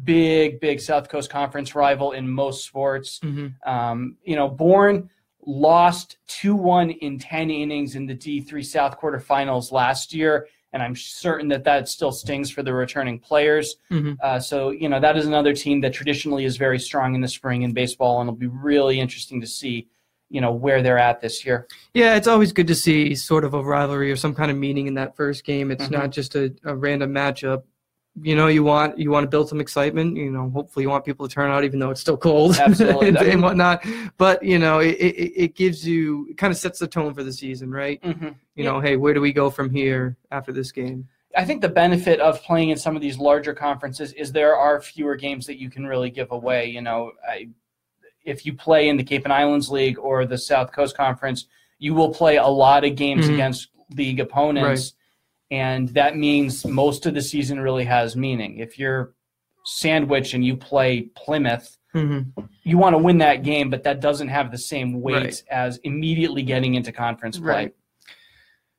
big, 0.03 0.59
big 0.59 0.79
South 0.79 1.09
Coast 1.09 1.29
Conference 1.29 1.75
rival 1.75 2.11
in 2.11 2.29
most 2.29 2.65
sports. 2.65 3.19
Mm-hmm. 3.19 3.69
Um, 3.69 4.17
you 4.23 4.35
know, 4.35 4.47
Bourne 4.47 5.09
lost 5.47 6.17
2 6.27 6.53
1 6.55 6.91
in 6.91 7.17
10 7.17 7.49
innings 7.49 7.95
in 7.95 8.05
the 8.05 8.13
D3 8.13 8.63
South 8.63 8.99
quarterfinals 8.99 9.71
last 9.71 10.13
year. 10.13 10.47
And 10.73 10.83
I'm 10.83 10.95
certain 10.95 11.47
that 11.47 11.63
that 11.63 11.87
still 11.87 12.11
stings 12.11 12.51
for 12.51 12.61
the 12.61 12.73
returning 12.73 13.17
players. 13.17 13.77
Mm-hmm. 13.89 14.13
Uh, 14.21 14.39
so, 14.39 14.69
you 14.69 14.89
know, 14.89 14.99
that 14.99 15.17
is 15.17 15.25
another 15.25 15.53
team 15.53 15.79
that 15.81 15.93
traditionally 15.93 16.43
is 16.43 16.57
very 16.57 16.77
strong 16.77 17.15
in 17.15 17.21
the 17.21 17.27
spring 17.27 17.61
in 17.61 17.73
baseball. 17.73 18.19
And 18.19 18.27
it'll 18.27 18.37
be 18.37 18.47
really 18.47 18.99
interesting 18.99 19.39
to 19.39 19.47
see, 19.47 19.87
you 20.29 20.41
know, 20.41 20.51
where 20.51 20.83
they're 20.83 20.99
at 20.99 21.21
this 21.21 21.45
year. 21.45 21.67
Yeah, 21.93 22.15
it's 22.15 22.27
always 22.27 22.51
good 22.51 22.67
to 22.67 22.75
see 22.75 23.15
sort 23.15 23.45
of 23.45 23.53
a 23.53 23.63
rivalry 23.63 24.11
or 24.11 24.17
some 24.17 24.35
kind 24.35 24.51
of 24.51 24.57
meaning 24.57 24.87
in 24.87 24.95
that 24.95 25.15
first 25.15 25.45
game. 25.45 25.71
It's 25.71 25.85
mm-hmm. 25.85 25.93
not 25.93 26.11
just 26.11 26.35
a, 26.35 26.53
a 26.65 26.75
random 26.75 27.13
matchup 27.13 27.63
you 28.21 28.35
know 28.35 28.47
you 28.47 28.63
want 28.63 28.97
you 28.97 29.11
want 29.11 29.23
to 29.23 29.29
build 29.29 29.47
some 29.47 29.61
excitement 29.61 30.17
you 30.17 30.31
know 30.31 30.49
hopefully 30.49 30.83
you 30.83 30.89
want 30.89 31.05
people 31.05 31.27
to 31.27 31.33
turn 31.33 31.51
out 31.51 31.63
even 31.63 31.79
though 31.79 31.91
it's 31.91 32.01
still 32.01 32.17
cold 32.17 32.57
and, 32.59 32.79
and, 32.81 33.41
whatnot. 33.41 33.85
But 34.17 34.41
you 34.43 34.57
know 34.57 34.79
it, 34.79 34.95
it, 34.95 35.33
it, 35.35 35.55
gives 35.55 35.87
you 35.87 36.27
it 36.29 36.37
kind 36.37 36.51
of 36.51 36.57
sets 36.57 36.79
the 36.79 36.87
tone 36.87 37.13
for 37.13 37.23
the 37.23 37.33
season 37.33 37.69
right? 37.69 38.01
Mm-hmm. 38.01 38.25
you 38.25 38.33
yeah. 38.55 38.63
know 38.65 38.79
hey 38.79 38.95
where 38.95 39.13
do 39.13 39.21
we 39.21 39.33
go 39.33 39.49
from 39.49 39.69
here 39.69 40.17
after 40.31 40.51
this 40.51 40.71
game? 40.71 41.07
I 41.35 41.45
think 41.45 41.61
the 41.61 41.69
benefit 41.69 42.19
of 42.19 42.41
playing 42.41 42.69
in 42.69 42.77
some 42.77 42.95
of 42.95 43.01
these 43.01 43.19
larger 43.19 43.53
conferences 43.53 44.13
is 44.13 44.31
there 44.31 44.55
are 44.55 44.81
fewer 44.81 45.15
games 45.15 45.45
that 45.45 45.59
you 45.59 45.69
can 45.69 45.85
really 45.85 46.09
give 46.09 46.31
away 46.31 46.67
you 46.67 46.81
know. 46.81 47.11
I, 47.27 47.49
if 48.25 48.45
you 48.45 48.53
play 48.53 48.89
in 48.89 48.97
the 48.97 49.03
cape 49.03 49.23
and 49.23 49.31
islands 49.31 49.69
league 49.69 49.97
or 49.97 50.25
the 50.25 50.37
south 50.37 50.71
coast 50.73 50.97
conference 50.97 51.45
you 51.79 51.93
will 51.93 52.13
play 52.13 52.37
a 52.37 52.47
lot 52.47 52.83
of 52.83 52.95
games 52.95 53.25
mm-hmm. 53.25 53.35
against 53.35 53.69
league 53.91 54.19
opponents. 54.19 54.65
Right 54.65 54.93
and 55.51 55.89
that 55.89 56.17
means 56.17 56.65
most 56.65 57.05
of 57.05 57.13
the 57.13 57.21
season 57.21 57.59
really 57.59 57.85
has 57.85 58.15
meaning. 58.15 58.57
If 58.57 58.77
you're 58.77 59.13
Sandwich 59.65 60.33
and 60.33 60.43
you 60.45 60.57
play 60.57 61.09
Plymouth, 61.15 61.77
mm-hmm. 61.93 62.41
you 62.63 62.77
want 62.77 62.93
to 62.93 62.97
win 62.97 63.17
that 63.19 63.43
game, 63.43 63.69
but 63.69 63.83
that 63.83 63.99
doesn't 63.99 64.29
have 64.29 64.51
the 64.51 64.57
same 64.57 65.01
weight 65.01 65.15
right. 65.15 65.43
as 65.49 65.77
immediately 65.83 66.43
getting 66.43 66.75
into 66.75 66.91
conference 66.91 67.37
play. 67.37 67.47
Right. 67.47 67.75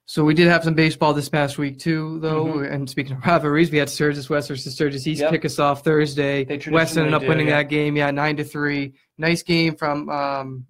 So 0.09 0.25
we 0.25 0.33
did 0.33 0.49
have 0.49 0.65
some 0.65 0.73
baseball 0.73 1.13
this 1.13 1.29
past 1.29 1.59
week 1.59 1.79
too, 1.79 2.19
though. 2.21 2.47
Mm-hmm. 2.47 2.73
And 2.73 2.89
speaking 2.89 3.13
of 3.17 3.25
rivalries, 3.27 3.71
we 3.71 3.77
had 3.77 3.91
Sturgis 3.91 4.31
West 4.31 4.49
versus 4.49 4.73
Sturgis 4.73 5.07
East 5.07 5.21
yep. 5.21 5.31
kick 5.31 5.45
us 5.45 5.59
off 5.59 5.85
Thursday. 5.85 6.47
West 6.71 6.97
ended 6.97 7.13
up 7.13 7.23
do, 7.23 7.29
winning 7.29 7.49
yeah. 7.49 7.59
that 7.59 7.69
game, 7.69 7.95
yeah, 7.97 8.11
nine 8.11 8.37
to 8.39 8.45
three. 8.45 8.95
Nice 9.19 9.43
game 9.43 9.77
from 9.77 10.09
um, 10.09 10.67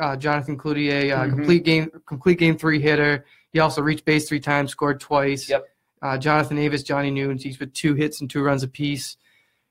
uh, 0.00 0.16
Jonathan 0.16 0.56
Cloutier, 0.56 1.12
uh, 1.12 1.24
mm-hmm. 1.24 1.36
complete 1.36 1.64
game, 1.64 1.90
complete 2.06 2.38
game 2.38 2.56
three 2.56 2.80
hitter. 2.80 3.26
He 3.52 3.60
also 3.60 3.82
reached 3.82 4.04
base 4.04 4.28
three 4.28 4.40
times, 4.40 4.70
scored 4.70 5.00
twice. 5.00 5.48
Yep. 5.48 5.66
Uh, 6.00 6.18
Jonathan 6.18 6.58
Avis, 6.58 6.82
Johnny 6.82 7.10
Newens, 7.10 7.42
he's 7.42 7.58
with 7.58 7.72
two 7.72 7.94
hits 7.94 8.20
and 8.20 8.30
two 8.30 8.42
runs 8.42 8.62
apiece. 8.62 9.16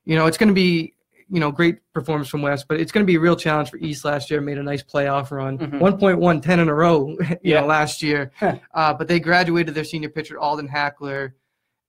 You 0.06 0.16
know, 0.16 0.26
it's 0.26 0.38
going 0.38 0.50
to 0.50 0.54
be, 0.54 0.94
you 1.30 1.40
know, 1.40 1.52
great 1.52 1.80
performance 1.94 2.28
from 2.28 2.42
West, 2.42 2.66
but 2.68 2.80
it's 2.80 2.92
going 2.92 3.06
to 3.06 3.08
be 3.08 3.16
a 3.16 3.20
real 3.20 3.36
challenge 3.36 3.70
for 3.70 3.78
East 3.78 4.04
last 4.04 4.30
year. 4.30 4.42
Made 4.42 4.58
a 4.58 4.64
nice 4.64 4.84
playoff 4.84 5.32
run, 5.32 5.58
mm-hmm. 5.58 5.78
1.1, 5.78 6.42
10 6.42 6.60
in 6.60 6.70
a 6.70 6.74
row, 6.74 7.10
you 7.20 7.38
yeah. 7.44 7.62
know, 7.62 7.68
last 7.68 8.02
year. 8.02 8.32
uh, 8.74 8.94
but 8.94 9.08
they 9.08 9.20
graduated 9.20 9.74
their 9.74 9.84
senior 9.84 10.10
pitcher, 10.10 10.40
Alden 10.40 10.68
Hackler. 10.68 11.36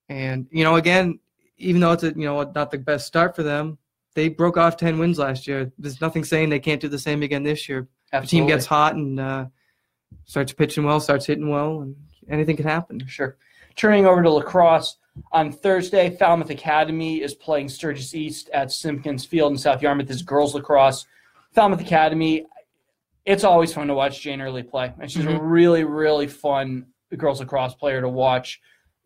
And, 0.09 0.47
you 0.51 0.65
know, 0.65 0.77
again, 0.77 1.19
even 1.59 1.81
though 1.81 1.93
it's, 1.93 2.03
a, 2.03 2.09
you 2.09 2.25
know, 2.25 2.43
not 2.55 2.71
the 2.71 2.79
best 2.79 3.07
start 3.07 3.35
for 3.35 3.43
them, 3.43 3.79
they 4.15 4.29
broke 4.29 4.57
off 4.57 4.77
10 4.77 4.99
wins 4.99 5.19
last 5.19 5.47
year. 5.47 5.71
There's 5.79 6.01
nothing 6.01 6.25
saying 6.25 6.49
they 6.49 6.61
can't 6.61 6.81
do 6.81 6.89
the 6.89 6.99
same 6.99 7.23
again 7.23 7.43
this 7.43 7.69
year. 7.69 7.89
Absolutely. 8.13 8.27
The 8.27 8.31
team 8.31 8.57
gets 8.57 8.67
hot 8.67 8.95
and, 8.95 9.21
uh, 9.21 9.47
starts 10.25 10.53
pitching 10.53 10.85
well, 10.85 11.01
starts 11.01 11.27
hitting 11.27 11.49
well, 11.49 11.83
and 11.83 11.97
anything 12.29 12.57
can 12.57 12.67
happen. 12.67 13.05
Sure. 13.07 13.37
Turning 13.77 14.07
over 14.07 14.23
to 14.23 14.31
lacrosse 14.31 14.97
on 15.33 15.53
Thursday, 15.53 16.11
Falmouth 16.11 16.51
Academy 16.51 17.23
is 17.23 17.35
playing 17.35 17.69
Sturgis 17.69 18.15
East 18.15 18.51
at 18.53 18.73
Simpkins 18.73 19.25
Field 19.25 19.53
in 19.53 19.59
South 19.59 19.83
Yarmouth. 19.83 20.09
This 20.09 20.23
girls 20.23 20.55
lacrosse. 20.55 21.07
Falmouth 21.55 21.81
Academy. 21.81 22.45
It's 23.25 23.45
always 23.45 23.73
fun 23.73 23.89
to 23.89 23.95
watch 23.95 24.21
Jane 24.21 24.41
Early 24.41 24.63
play, 24.63 24.93
and 25.01 25.11
she's 25.11 25.25
mm-hmm. 25.25 25.37
a 25.37 25.43
really, 25.43 25.85
really 25.85 26.27
fun 26.27 26.87
girls 27.17 27.41
lacrosse 27.41 27.75
player 27.75 28.01
to 28.01 28.09
watch. 28.09 28.61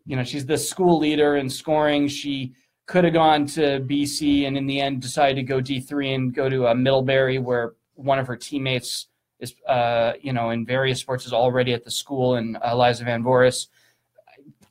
You 0.05 0.15
know, 0.15 0.23
she's 0.23 0.45
the 0.45 0.57
school 0.57 0.99
leader 0.99 1.37
in 1.37 1.49
scoring. 1.49 2.07
She 2.07 2.53
could 2.85 3.05
have 3.05 3.13
gone 3.13 3.45
to 3.47 3.79
BC 3.79 4.45
and 4.45 4.57
in 4.57 4.65
the 4.65 4.81
end 4.81 5.01
decided 5.01 5.35
to 5.35 5.43
go 5.43 5.61
D3 5.61 6.15
and 6.15 6.35
go 6.35 6.49
to 6.49 6.65
a 6.65 6.71
uh, 6.71 6.73
Middlebury 6.73 7.39
where 7.39 7.73
one 7.95 8.19
of 8.19 8.27
her 8.27 8.35
teammates 8.35 9.07
is, 9.39 9.55
uh, 9.67 10.13
you 10.21 10.33
know, 10.33 10.51
in 10.51 10.65
various 10.65 10.99
sports 10.99 11.25
is 11.25 11.33
already 11.33 11.73
at 11.73 11.83
the 11.83 11.91
school, 11.91 12.35
and 12.35 12.57
Eliza 12.65 13.03
Van 13.05 13.23
Voris. 13.23 13.67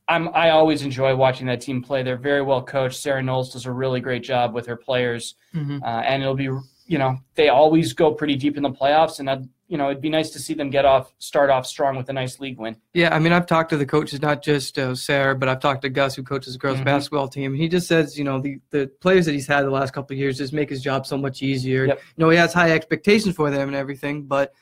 I'm, 0.08 0.28
I 0.34 0.50
always 0.50 0.82
enjoy 0.82 1.14
watching 1.14 1.46
that 1.46 1.60
team 1.60 1.82
play. 1.82 2.02
They're 2.02 2.16
very 2.16 2.42
well 2.42 2.62
coached. 2.62 2.96
Sarah 3.00 3.22
Knowles 3.22 3.52
does 3.52 3.66
a 3.66 3.72
really 3.72 4.00
great 4.00 4.22
job 4.22 4.52
with 4.52 4.66
her 4.66 4.76
players, 4.76 5.36
Mhm. 5.54 5.82
uh, 5.82 5.86
and 6.04 6.22
it'll 6.22 6.34
be, 6.34 6.48
you 6.86 6.98
know, 6.98 7.18
they 7.34 7.48
always 7.48 7.92
go 7.92 8.12
pretty 8.12 8.36
deep 8.36 8.56
in 8.56 8.62
the 8.62 8.70
playoffs, 8.70 9.20
and 9.20 9.30
I'd, 9.30 9.48
you 9.72 9.78
know, 9.78 9.88
it'd 9.88 10.02
be 10.02 10.10
nice 10.10 10.28
to 10.28 10.38
see 10.38 10.52
them 10.52 10.68
get 10.68 10.84
off, 10.84 11.14
start 11.16 11.48
off 11.48 11.64
strong 11.66 11.96
with 11.96 12.06
a 12.10 12.12
nice 12.12 12.38
league 12.40 12.58
win. 12.58 12.76
Yeah, 12.92 13.14
I 13.14 13.18
mean, 13.18 13.32
I've 13.32 13.46
talked 13.46 13.70
to 13.70 13.78
the 13.78 13.86
coaches, 13.86 14.20
not 14.20 14.42
just 14.42 14.78
uh, 14.78 14.94
Sarah, 14.94 15.34
but 15.34 15.48
I've 15.48 15.60
talked 15.60 15.80
to 15.80 15.88
Gus, 15.88 16.14
who 16.14 16.22
coaches 16.22 16.52
the 16.52 16.58
girls 16.58 16.78
Mhm. 16.78 16.84
basketball 16.84 17.26
team. 17.26 17.54
He 17.54 17.70
just 17.70 17.88
says, 17.88 18.18
you 18.18 18.24
know, 18.24 18.38
the, 18.38 18.60
the 18.68 18.88
players 19.00 19.24
that 19.24 19.32
he's 19.32 19.46
had 19.46 19.62
the 19.64 19.70
last 19.70 19.94
couple 19.94 20.12
of 20.12 20.18
years 20.18 20.36
just 20.36 20.52
make 20.52 20.68
his 20.68 20.82
job 20.82 21.06
so 21.06 21.16
much 21.16 21.40
easier. 21.42 21.86
Yep. 21.86 22.00
You 22.18 22.22
know, 22.22 22.28
he 22.28 22.36
has 22.36 22.52
high 22.52 22.72
expectations 22.72 23.34
for 23.34 23.50
them 23.50 23.66
and 23.66 23.74
everything, 23.74 24.24
but 24.24 24.52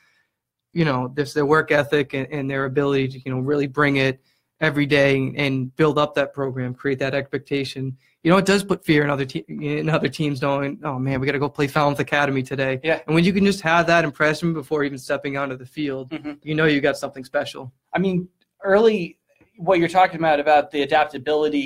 you 0.72 0.84
know, 0.84 1.10
there's 1.16 1.34
their 1.34 1.44
work 1.44 1.72
ethic 1.72 2.14
and, 2.14 2.28
and 2.30 2.48
their 2.48 2.64
ability 2.64 3.08
to, 3.08 3.18
you 3.18 3.34
know, 3.34 3.40
really 3.40 3.66
bring 3.66 3.96
it 3.96 4.20
every 4.60 4.86
day 4.86 5.16
and 5.36 5.74
build 5.74 5.98
up 5.98 6.14
that 6.14 6.32
program, 6.32 6.72
create 6.72 7.00
that 7.00 7.14
expectation. 7.14 7.96
You 8.22 8.30
know, 8.30 8.36
it 8.36 8.44
does 8.44 8.62
put 8.62 8.84
fear 8.84 9.02
in 9.02 9.08
other 9.08 9.24
te- 9.24 9.46
in 9.48 9.88
other 9.88 10.08
teams 10.08 10.42
knowing, 10.42 10.78
oh 10.84 10.98
man, 10.98 11.20
we 11.20 11.26
got 11.26 11.32
to 11.32 11.38
go 11.38 11.48
play 11.48 11.66
Falmouth 11.66 12.00
Academy 12.00 12.42
today. 12.42 12.78
Yeah. 12.84 13.00
And 13.06 13.14
when 13.14 13.24
you 13.24 13.32
can 13.32 13.46
just 13.46 13.62
have 13.62 13.86
that 13.86 14.04
impression 14.04 14.52
before 14.52 14.84
even 14.84 14.98
stepping 14.98 15.38
onto 15.38 15.56
the 15.56 15.64
field, 15.64 16.10
Mhm. 16.10 16.38
you 16.42 16.54
know 16.54 16.66
you 16.66 16.82
got 16.82 16.98
something 16.98 17.24
special. 17.24 17.72
I 17.94 17.98
mean, 17.98 18.28
early, 18.62 19.18
what 19.56 19.78
you're 19.78 19.88
talking 19.88 20.18
about 20.18 20.38
about 20.38 20.70
the 20.70 20.82
adaptability. 20.82 21.58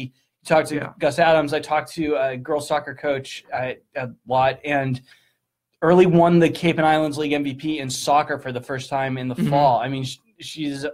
You 0.42 0.46
talked 0.46 0.68
to 0.68 0.76
Yeah. 0.76 0.92
Gus 1.00 1.18
Adams. 1.18 1.52
I 1.52 1.58
talked 1.61 1.90
to 1.94 2.14
a 2.16 2.37
girls 2.37 2.68
soccer 2.68 2.94
coach 2.94 3.44
uh, 3.52 3.73
a 3.96 4.11
lot, 4.28 4.61
and 4.64 5.00
early 5.82 6.06
won 6.06 6.38
the 6.38 6.49
Cape 6.50 6.78
and 6.78 6.87
Islands 6.87 7.18
League 7.18 7.32
MVP 7.32 7.78
in 7.80 7.90
soccer 7.90 8.38
for 8.38 8.52
the 8.52 8.61
first 8.61 8.88
time 8.88 9.18
in 9.18 9.26
the 9.26 9.34
Mhm. 9.34 9.50
fall. 9.50 9.80
I 9.80 9.88
mean, 9.88 10.04
she's 10.38 10.87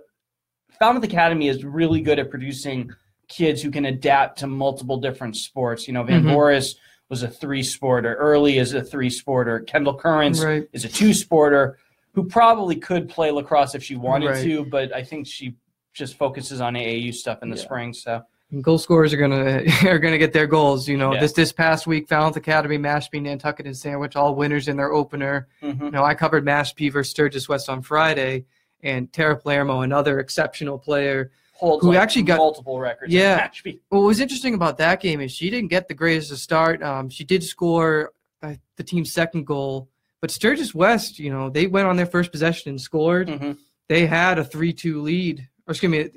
Falmouth 0.79 1.05
Academy 1.05 1.49
is 1.49 1.65
really 1.65 2.01
good 2.01 2.19
at 2.19 2.31
producing 2.31 2.91
kids 3.31 3.63
who 3.63 3.71
can 3.71 3.87
adapt 3.87 4.41
to 4.41 4.47
multiple 4.47 4.99
different 4.99 5.37
sports. 5.37 5.87
You 5.87 5.95
know, 5.95 6.03
Van 6.03 6.23
Mhm. 6.25 6.33
Boris 6.35 6.75
was 7.09 7.23
a 7.23 7.29
three 7.29 7.63
sporter. 7.63 8.15
Early 8.19 8.59
is 8.59 8.75
a 8.75 8.83
three 8.83 9.09
sporter. 9.09 9.67
Kendall 9.67 9.97
Currens 9.99 10.45
Right. 10.45 10.69
is 10.75 10.85
a 10.85 10.89
two 10.89 11.11
sporter 11.11 11.75
who 12.13 12.25
probably 12.25 12.77
could 12.77 13.09
play 13.09 13.31
lacrosse 13.31 13.75
if 13.75 13.83
she 13.83 13.97
wanted 13.97 14.31
Right. 14.31 14.43
to, 14.45 14.65
but 14.67 14.93
I 14.95 15.03
think 15.05 15.27
she 15.27 15.55
just 15.95 16.15
focuses 16.17 16.61
on 16.61 16.75
AAU 16.77 17.13
stuff 17.13 17.43
in 17.43 17.49
the 17.51 17.57
Yeah. 17.57 17.63
spring. 17.63 17.93
So 17.95 18.23
And 18.53 18.65
goal 18.65 18.79
scorers 18.79 19.13
are 19.15 19.17
gonna 19.17 19.63
are 19.87 19.99
gonna 20.01 20.19
get 20.19 20.33
their 20.33 20.49
goals. 20.49 20.89
You 20.89 20.97
know, 20.97 21.15
Yeah. 21.15 21.21
this 21.21 21.33
this 21.33 21.53
past 21.53 21.87
week, 21.87 22.09
Falmouth 22.09 22.37
Academy, 22.37 22.79
Mashpee, 22.79 23.23
Nantucket, 23.23 23.65
and 23.67 23.77
Sandwich, 23.77 24.17
all 24.17 24.35
winners 24.35 24.67
in 24.67 24.77
their 24.77 24.93
opener. 24.93 25.47
mhm. 25.63 25.85
You 25.85 25.91
know, 25.93 26.03
I 26.05 26.15
covered 26.15 26.45
Mashpee 26.45 26.91
versus 26.93 27.11
Sturgis 27.13 27.49
West 27.49 27.69
on 27.71 27.81
Friday, 27.83 28.45
and 28.83 29.13
Tara 29.13 29.37
Palermo, 29.37 29.83
another 29.83 30.19
exceptional 30.19 30.79
player. 30.79 31.31
Holds 31.61 31.83
who 31.85 31.91
like 31.93 31.99
actually 31.99 32.23
got- 32.23 32.39
multiple 32.39 32.81
records. 32.81 33.13
Yeah. 33.13 33.51
What 33.91 34.01
was 34.01 34.19
interesting 34.21 34.55
about 34.55 34.79
that 34.79 35.01
game 35.01 35.21
is 35.21 35.31
she 35.31 35.51
didn't 35.51 35.69
get 35.69 35.89
the 35.89 35.95
greatest 35.95 36.33
of 36.33 36.39
start. 36.39 36.83
Um, 36.83 37.09
she 37.11 37.23
did 37.25 37.45
score 37.45 38.13
uh, 38.43 38.55
the 38.77 38.83
team's 38.83 39.13
second 39.13 39.47
goal, 39.47 39.89
but 40.23 40.31
Sturgis 40.31 40.75
West, 40.75 41.19
you 41.19 41.31
know, 41.31 41.51
they 41.51 41.67
went 41.67 41.87
on 41.87 41.97
their 41.97 42.07
first 42.07 42.33
possession 42.33 42.71
and 42.71 42.81
scored. 42.81 43.29
Mhm. 43.29 43.59
They 43.89 44.07
had 44.07 44.39
a 44.39 44.45
three-two 44.45 45.03
lead, 45.03 45.47
or 45.67 45.73
excuse 45.73 45.91
me, 45.93 46.09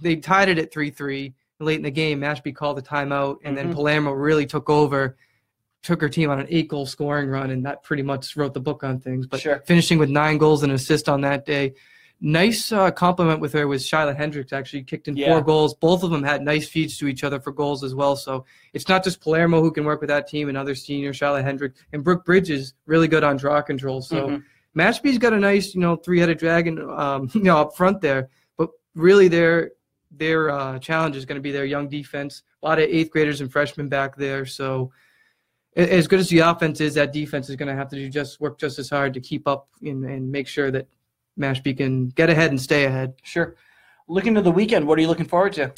they 0.00 0.16
tied 0.16 0.48
it 0.48 0.58
at 0.58 0.72
three-three 0.72 1.34
late 1.60 1.76
in 1.76 1.82
the 1.82 1.90
game. 1.90 2.20
Mashpee 2.20 2.54
called 2.54 2.76
the 2.78 2.82
timeout, 2.82 3.36
and 3.44 3.56
then 3.56 3.68
Mhm. 3.70 3.74
Palermo 3.74 4.10
really 4.10 4.46
took 4.46 4.68
over, 4.68 5.16
took 5.84 6.00
her 6.00 6.08
team 6.08 6.28
on 6.30 6.40
an 6.40 6.46
eight-goal 6.50 6.86
scoring 6.86 7.28
run, 7.28 7.50
and 7.50 7.64
that 7.66 7.84
pretty 7.84 8.02
much 8.02 8.36
wrote 8.36 8.54
the 8.54 8.60
book 8.60 8.82
on 8.82 8.98
things. 8.98 9.26
But 9.28 9.40
Sure. 9.40 9.62
finishing 9.66 9.98
with 9.98 10.10
nine 10.10 10.38
goals 10.38 10.62
and 10.64 10.72
an 10.72 10.76
assist 10.76 11.08
on 11.08 11.20
that 11.20 11.46
day. 11.46 11.74
Nice 12.24 12.70
uh, 12.70 12.88
compliment 12.92 13.40
with 13.40 13.52
her 13.52 13.66
was 13.66 13.84
Shyla 13.84 14.16
Hendricks. 14.16 14.52
Actually, 14.52 14.84
kicked 14.84 15.08
in 15.08 15.16
Yeah. 15.16 15.26
four 15.26 15.42
goals. 15.42 15.74
Both 15.74 16.04
of 16.04 16.10
them 16.12 16.22
had 16.22 16.40
nice 16.40 16.68
feeds 16.68 16.96
to 16.98 17.08
each 17.08 17.24
other 17.24 17.40
for 17.40 17.50
goals 17.50 17.82
as 17.82 17.96
well. 17.96 18.14
So 18.14 18.44
it's 18.72 18.88
not 18.88 19.02
just 19.02 19.20
Palermo 19.20 19.60
who 19.60 19.72
can 19.72 19.84
work 19.84 20.00
with 20.00 20.06
that 20.08 20.28
team, 20.28 20.48
and 20.48 20.56
other 20.56 20.76
seniors, 20.76 21.18
Shyla 21.18 21.42
Hendricks 21.42 21.80
and 21.92 22.04
Brooke 22.04 22.24
Bridges, 22.24 22.74
really 22.86 23.08
good 23.08 23.24
on 23.24 23.36
draw 23.38 23.60
control. 23.60 24.00
So 24.02 24.28
Mhm. 24.28 24.44
Mashpee's 24.78 25.18
got 25.18 25.32
a 25.32 25.40
nice, 25.40 25.74
you 25.74 25.80
know, 25.80 25.96
three-headed 25.96 26.38
dragon, 26.38 26.78
um, 26.90 27.28
you 27.34 27.42
know, 27.42 27.58
up 27.58 27.76
front 27.76 28.00
there. 28.00 28.28
But 28.56 28.70
really, 28.94 29.26
their 29.26 29.72
their 30.14 30.50
uh, 30.50 30.78
challenge 30.78 31.16
is 31.16 31.24
going 31.24 31.36
to 31.36 31.42
be 31.42 31.52
their 31.52 31.64
young 31.64 31.88
defense. 31.88 32.42
A 32.62 32.66
lot 32.68 32.78
of 32.78 32.84
eighth 32.84 33.10
graders 33.10 33.40
and 33.40 33.50
freshmen 33.50 33.88
back 33.88 34.14
there. 34.14 34.44
So 34.44 34.92
as 35.74 36.06
good 36.06 36.20
as 36.20 36.28
the 36.28 36.40
offense 36.40 36.82
is, 36.82 36.92
that 36.94 37.14
defense 37.14 37.48
is 37.48 37.56
going 37.56 37.68
to 37.70 37.74
have 37.74 37.88
to 37.88 37.96
do 37.96 38.10
just 38.10 38.38
work 38.38 38.58
just 38.60 38.78
as 38.78 38.90
hard 38.90 39.14
to 39.14 39.20
keep 39.20 39.48
up 39.48 39.68
and, 39.80 40.04
and 40.04 40.30
make 40.30 40.46
sure 40.46 40.70
that 40.70 40.86
Mashpee 41.38 41.76
can 41.76 42.08
get 42.08 42.30
ahead 42.30 42.50
and 42.50 42.60
stay 42.60 42.84
ahead. 42.84 43.14
Sure. 43.22 43.56
Looking 44.08 44.34
to 44.34 44.42
the 44.42 44.50
weekend, 44.50 44.86
what 44.86 44.98
are 44.98 45.00
you 45.02 45.08
looking 45.08 45.26
forward 45.26 45.52
to? 45.54 45.72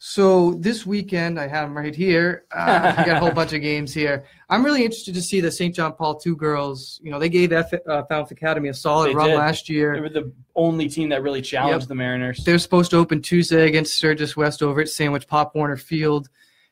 So 0.00 0.54
this 0.54 0.86
weekend, 0.86 1.40
I 1.40 1.48
have 1.48 1.68
them 1.68 1.76
right 1.76 1.94
here. 1.94 2.44
Uh, 2.52 2.92
got 3.04 3.16
a 3.16 3.18
whole 3.18 3.30
bunch 3.40 3.52
of 3.52 3.60
games 3.60 3.92
here. 3.92 4.24
I'm 4.48 4.64
really 4.64 4.84
interested 4.84 5.12
to 5.14 5.20
see 5.22 5.40
the 5.40 5.50
St. 5.50 5.74
John 5.74 5.92
Paul 5.94 6.14
two 6.14 6.36
girls. 6.36 7.00
You 7.02 7.10
know, 7.10 7.18
they 7.18 7.28
gave 7.28 7.52
F- 7.52 7.72
uh, 7.86 8.04
Falmouth 8.04 8.30
Academy 8.30 8.68
a 8.68 8.74
solid 8.74 9.10
They 9.10 9.14
run 9.16 9.30
did. 9.30 9.36
last 9.38 9.68
year. 9.68 9.94
They 9.94 10.00
were 10.00 10.08
the 10.08 10.32
only 10.54 10.88
team 10.88 11.08
that 11.08 11.22
really 11.22 11.42
challenged 11.42 11.88
the 11.88 11.96
Mariners. 11.96 12.44
They're 12.44 12.60
supposed 12.60 12.92
to 12.92 12.96
open 12.96 13.22
Tuesday 13.22 13.66
against 13.66 13.94
Sturgis 13.94 14.36
West 14.36 14.62
over 14.62 14.80
at 14.80 14.88
Sandwich 14.88 15.26
Pop 15.26 15.54
Warner 15.56 15.76
Field. 15.76 16.28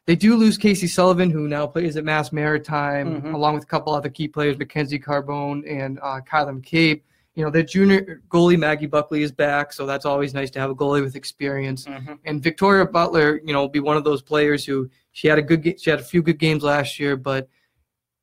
They 0.06 0.14
do 0.14 0.37
lose 0.37 0.56
Casey 0.56 0.87
Sullivan, 0.87 1.30
who 1.30 1.49
now 1.49 1.66
plays 1.66 1.97
at 1.97 2.04
Mass 2.04 2.33
Maritime, 2.33 3.23
Mhm. 3.23 3.35
along 3.35 3.54
with 3.56 3.64
a 3.64 3.66
couple 3.66 3.92
other 3.92 4.09
key 4.09 4.28
players, 4.28 4.56
Mackenzie 4.56 5.00
Carbone 5.00 5.64
and 5.68 5.99
uh, 6.00 6.21
Kyla 6.21 6.52
McCabe. 6.52 7.02
You 7.37 7.45
know, 7.45 7.50
their 7.50 7.62
junior 7.62 8.23
goalie 8.31 8.59
Maggie 8.59 8.87
Buckley 8.87 9.23
is 9.23 9.31
back, 9.31 9.71
so 9.75 9.85
that's 9.85 10.07
always 10.07 10.33
nice 10.33 10.50
to 10.52 10.59
have 10.59 10.71
a 10.71 10.75
goalie 10.75 11.02
with 11.02 11.16
experience. 11.16 11.85
Mhm. 11.85 12.19
And 12.25 12.43
Victoria 12.43 12.87
Butler, 12.87 13.40
you 13.45 13.52
know, 13.52 13.61
will 13.61 13.69
be 13.69 13.78
one 13.78 13.99
of 13.99 14.05
those 14.05 14.23
players 14.23 14.64
who 14.64 14.88
she 15.12 15.28
had 15.28 15.38
a 15.38 15.43
good, 15.43 15.78
she 15.78 15.90
had 15.90 16.00
a 16.00 16.02
few 16.02 16.23
good 16.23 16.38
games 16.38 16.62
last 16.62 16.99
year, 16.99 17.14
but 17.14 17.47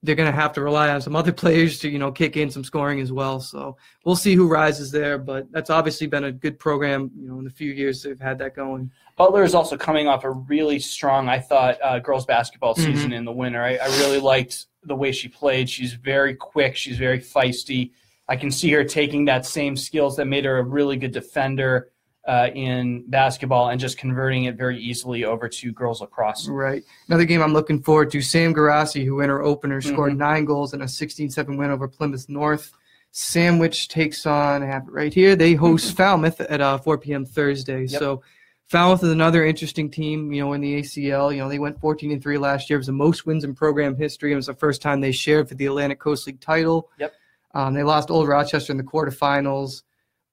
they're 0.02 0.16
going 0.16 0.30
to 0.30 0.36
have 0.36 0.52
to 0.54 0.62
rely 0.62 0.90
on 0.90 1.00
some 1.00 1.16
other 1.22 1.32
players 1.32 1.78
to, 1.80 1.90
you 1.90 2.00
know, 2.00 2.12
kick 2.12 2.36
in 2.38 2.50
some 2.50 2.64
scoring 2.64 3.00
as 3.02 3.12
well. 3.12 3.40
So 3.40 3.78
we'll 4.04 4.16
see 4.16 4.34
who 4.34 4.48
rises 4.50 4.90
there, 4.92 5.20
but 5.20 5.50
that's 5.52 5.70
obviously 5.70 6.08
been 6.08 6.24
a 6.24 6.32
good 6.32 6.58
program, 6.58 7.12
you 7.16 7.28
know, 7.28 7.38
in 7.38 7.44
the 7.46 7.52
few 7.52 7.72
years 7.72 8.02
they've 8.02 8.20
had 8.20 8.40
that 8.40 8.56
going. 8.56 8.90
Butler 9.16 9.44
is 9.44 9.54
also 9.54 9.78
coming 9.78 10.08
off 10.08 10.24
a 10.24 10.32
really 10.32 10.80
strong, 10.80 11.30
I 11.30 11.38
thought, 11.40 11.78
uh, 11.84 12.00
girls 12.00 12.26
basketball 12.26 12.74
Mhm. 12.74 12.84
season 12.84 13.14
in 13.14 13.26
the 13.26 13.32
winter. 13.32 13.62
I, 13.62 13.76
I 13.76 13.86
really 14.00 14.20
liked 14.20 14.66
the 14.84 14.96
way 14.96 15.12
she 15.12 15.28
played. 15.30 15.70
She's 15.70 15.94
very 15.94 16.34
quick. 16.36 16.76
She's 16.76 16.98
very 16.98 17.20
feisty. 17.20 17.92
I 18.30 18.36
can 18.36 18.52
see 18.52 18.72
her 18.72 18.84
taking 18.84 19.26
that 19.26 19.46
same 19.46 19.76
skills 19.76 20.16
that 20.18 20.26
made 20.26 20.46
her 20.46 20.58
a 20.58 20.64
really 20.64 20.98
good 20.98 21.12
defender 21.12 21.90
uh, 22.26 22.48
in 22.56 23.04
basketball 23.10 23.68
and 23.70 23.82
just 23.82 23.98
converting 23.98 24.46
it 24.46 24.56
very 24.56 24.80
easily 24.80 25.26
over 25.26 25.50
to 25.50 25.74
girls 25.74 26.00
lacrosse. 26.00 26.48
Right. 26.48 26.82
Another 27.10 27.26
game 27.26 27.42
I'm 27.42 27.52
looking 27.52 27.82
forward 27.84 28.12
to, 28.12 28.22
Sam 28.22 28.54
Garassi, 28.54 29.04
who 29.06 29.20
in 29.20 29.30
her 29.30 29.42
opener 29.44 29.82
scored 29.82 30.14
Mhm. 30.14 30.18
nine 30.18 30.46
goals 30.46 30.74
in 30.74 30.82
a 30.82 30.88
16-7 30.88 31.58
win 31.58 31.70
over 31.70 31.86
Plymouth 31.88 32.30
North. 32.30 32.72
Sandwich 33.12 33.90
takes 33.90 34.26
on, 34.26 34.64
I 34.64 34.68
have 34.68 34.88
it 34.88 34.92
right 34.92 35.14
here, 35.14 35.36
they 35.36 35.54
host 35.54 35.96
Falmouth 35.98 36.40
at 36.40 36.62
uh, 36.62 36.78
4 36.78 36.98
p.m. 36.98 37.26
Thursday. 37.26 37.82
Yep. 37.88 38.00
So 38.00 38.24
Falmouth 38.70 39.04
is 39.04 39.12
another 39.12 39.46
interesting 39.46 39.92
team, 39.92 40.32
you 40.32 40.42
know, 40.44 40.54
in 40.54 40.62
the 40.62 40.80
ACL. 40.80 41.32
You 41.32 41.40
know, 41.42 41.50
they 41.50 41.60
went 41.60 41.80
14 41.80 42.10
and 42.12 42.24
3 42.24 42.38
last 42.38 42.70
year. 42.70 42.78
It 42.78 42.80
was 42.80 42.88
the 42.88 42.94
most 42.94 43.26
wins 43.26 43.44
in 43.44 43.54
program 43.54 43.96
history. 43.98 44.32
It 44.32 44.36
was 44.38 44.48
the 44.48 44.54
first 44.56 44.82
time 44.82 45.02
they 45.02 45.12
shared 45.12 45.50
for 45.50 45.56
the 45.56 45.66
Atlantic 45.66 46.00
Coast 46.00 46.26
League 46.26 46.40
title. 46.40 46.90
Yep. 46.98 47.14
Um, 47.54 47.74
they 47.74 47.84
lost 47.84 48.10
Old 48.10 48.28
Rochester 48.28 48.72
in 48.72 48.78
the 48.78 48.84
quarterfinals. 48.84 49.84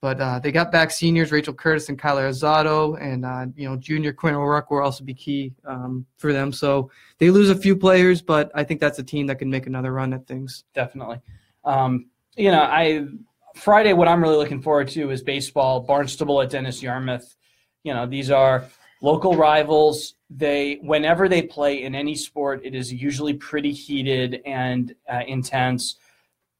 But 0.00 0.18
uh, 0.18 0.38
they 0.38 0.50
got 0.50 0.72
back 0.72 0.90
seniors 0.90 1.30
Rachel 1.30 1.52
Curtis 1.52 1.90
and 1.90 2.00
Kyler 2.00 2.30
Azado, 2.30 2.98
and 3.00 3.26
uh, 3.26 3.46
you 3.54 3.68
know 3.68 3.76
junior 3.76 4.14
Quinn 4.14 4.34
O'Rourke 4.34 4.70
will 4.70 4.80
also 4.80 5.04
be 5.04 5.12
key 5.12 5.52
um, 5.66 6.06
for 6.16 6.32
them. 6.32 6.52
So 6.52 6.90
they 7.18 7.30
lose 7.30 7.50
a 7.50 7.54
few 7.54 7.76
players, 7.76 8.22
but 8.22 8.50
I 8.54 8.64
think 8.64 8.80
that's 8.80 8.98
a 8.98 9.02
team 9.02 9.26
that 9.26 9.38
can 9.38 9.50
make 9.50 9.66
another 9.66 9.92
run 9.92 10.14
at 10.14 10.26
things. 10.26 10.64
definitely. 10.72 11.20
Um, 11.66 12.06
you 12.36 12.50
know, 12.50 12.62
I 12.62 13.08
Friday. 13.54 13.92
What 13.92 14.08
I'm 14.08 14.22
really 14.22 14.36
looking 14.36 14.62
forward 14.62 14.88
to 14.88 15.10
is 15.10 15.22
baseball. 15.22 15.80
Barnstable 15.80 16.40
at 16.40 16.48
Dennis 16.48 16.82
Yarmouth. 16.82 17.36
You 17.82 17.92
know, 17.92 18.06
these 18.06 18.30
are 18.30 18.64
local 19.02 19.36
rivals. 19.36 20.14
They 20.30 20.78
whenever 20.80 21.28
they 21.28 21.42
play 21.42 21.82
in 21.82 21.94
any 21.94 22.14
sport, 22.14 22.62
it 22.64 22.74
is 22.74 22.90
usually 22.90 23.34
pretty 23.34 23.72
heated 23.72 24.40
and 24.46 24.94
uh, 25.12 25.20
intense. 25.26 25.96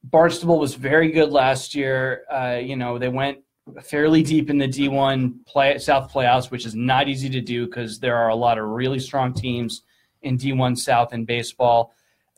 Barnstable 0.04 0.58
was 0.58 0.74
very 0.74 1.10
good 1.10 1.30
last 1.30 1.74
year. 1.74 2.24
Uh, 2.30 2.58
you 2.62 2.76
know, 2.76 2.98
they 2.98 3.08
went 3.08 3.38
fairly 3.82 4.22
deep 4.22 4.50
in 4.50 4.58
the 4.58 4.66
D1 4.66 5.44
play 5.46 5.78
South 5.78 6.12
playoffs, 6.12 6.50
which 6.50 6.64
is 6.64 6.74
not 6.74 7.08
easy 7.08 7.28
to 7.30 7.40
do 7.40 7.66
because 7.66 7.98
there 8.00 8.16
are 8.16 8.28
a 8.28 8.34
lot 8.34 8.58
of 8.58 8.64
really 8.64 8.98
strong 8.98 9.32
teams 9.32 9.82
in 10.22 10.36
D1 10.38 10.76
South 10.76 11.12
in 11.12 11.24
baseball. 11.24 11.92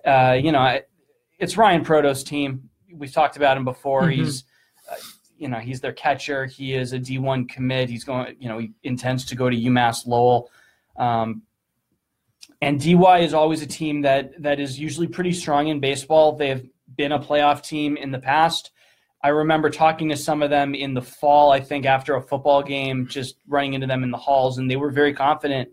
Uh, 0.04 0.38
you 0.40 0.52
know, 0.52 0.80
it's 1.38 1.56
Ryan 1.56 1.84
Proto's 1.84 2.24
team. 2.24 2.68
We've 2.92 3.12
talked 3.12 3.36
about 3.36 3.56
him 3.56 3.64
before. 3.64 4.02
Mhm. 4.02 4.14
He's, 4.14 4.44
uh, 4.90 4.96
you 5.38 5.48
know, 5.48 5.58
he's 5.58 5.80
their 5.80 5.92
catcher. 5.92 6.46
He 6.46 6.74
is 6.74 6.92
a 6.92 6.98
D1 6.98 7.48
commit. 7.48 7.88
He's 7.88 8.04
going, 8.04 8.36
you 8.38 8.48
know, 8.48 8.58
he 8.58 8.72
intends 8.82 9.24
to 9.26 9.36
go 9.36 9.48
to 9.48 9.56
UMass 9.56 10.06
Lowell. 10.06 10.50
Um, 10.96 11.42
and 12.60 12.80
DY 12.80 13.20
is 13.20 13.34
always 13.34 13.62
a 13.62 13.66
team 13.66 14.02
that 14.02 14.40
that 14.40 14.60
is 14.60 14.78
usually 14.78 15.08
pretty 15.08 15.32
strong 15.32 15.68
in 15.68 15.80
baseball. 15.80 16.36
They 16.36 16.48
have 16.48 16.64
been 16.96 17.12
a 17.12 17.18
playoff 17.18 17.62
team 17.62 17.96
in 17.96 18.10
the 18.10 18.18
past. 18.18 18.70
I 19.24 19.28
remember 19.28 19.70
talking 19.70 20.08
to 20.08 20.16
some 20.16 20.42
of 20.42 20.50
them 20.50 20.74
in 20.74 20.94
the 20.94 21.02
fall, 21.02 21.52
I 21.52 21.60
think, 21.60 21.86
after 21.86 22.16
a 22.16 22.22
football 22.22 22.62
game, 22.62 23.06
just 23.06 23.36
running 23.46 23.74
into 23.74 23.86
them 23.86 24.02
in 24.02 24.10
the 24.10 24.16
halls, 24.18 24.58
and 24.58 24.68
they 24.70 24.76
were 24.76 24.90
very 24.90 25.14
confident 25.14 25.70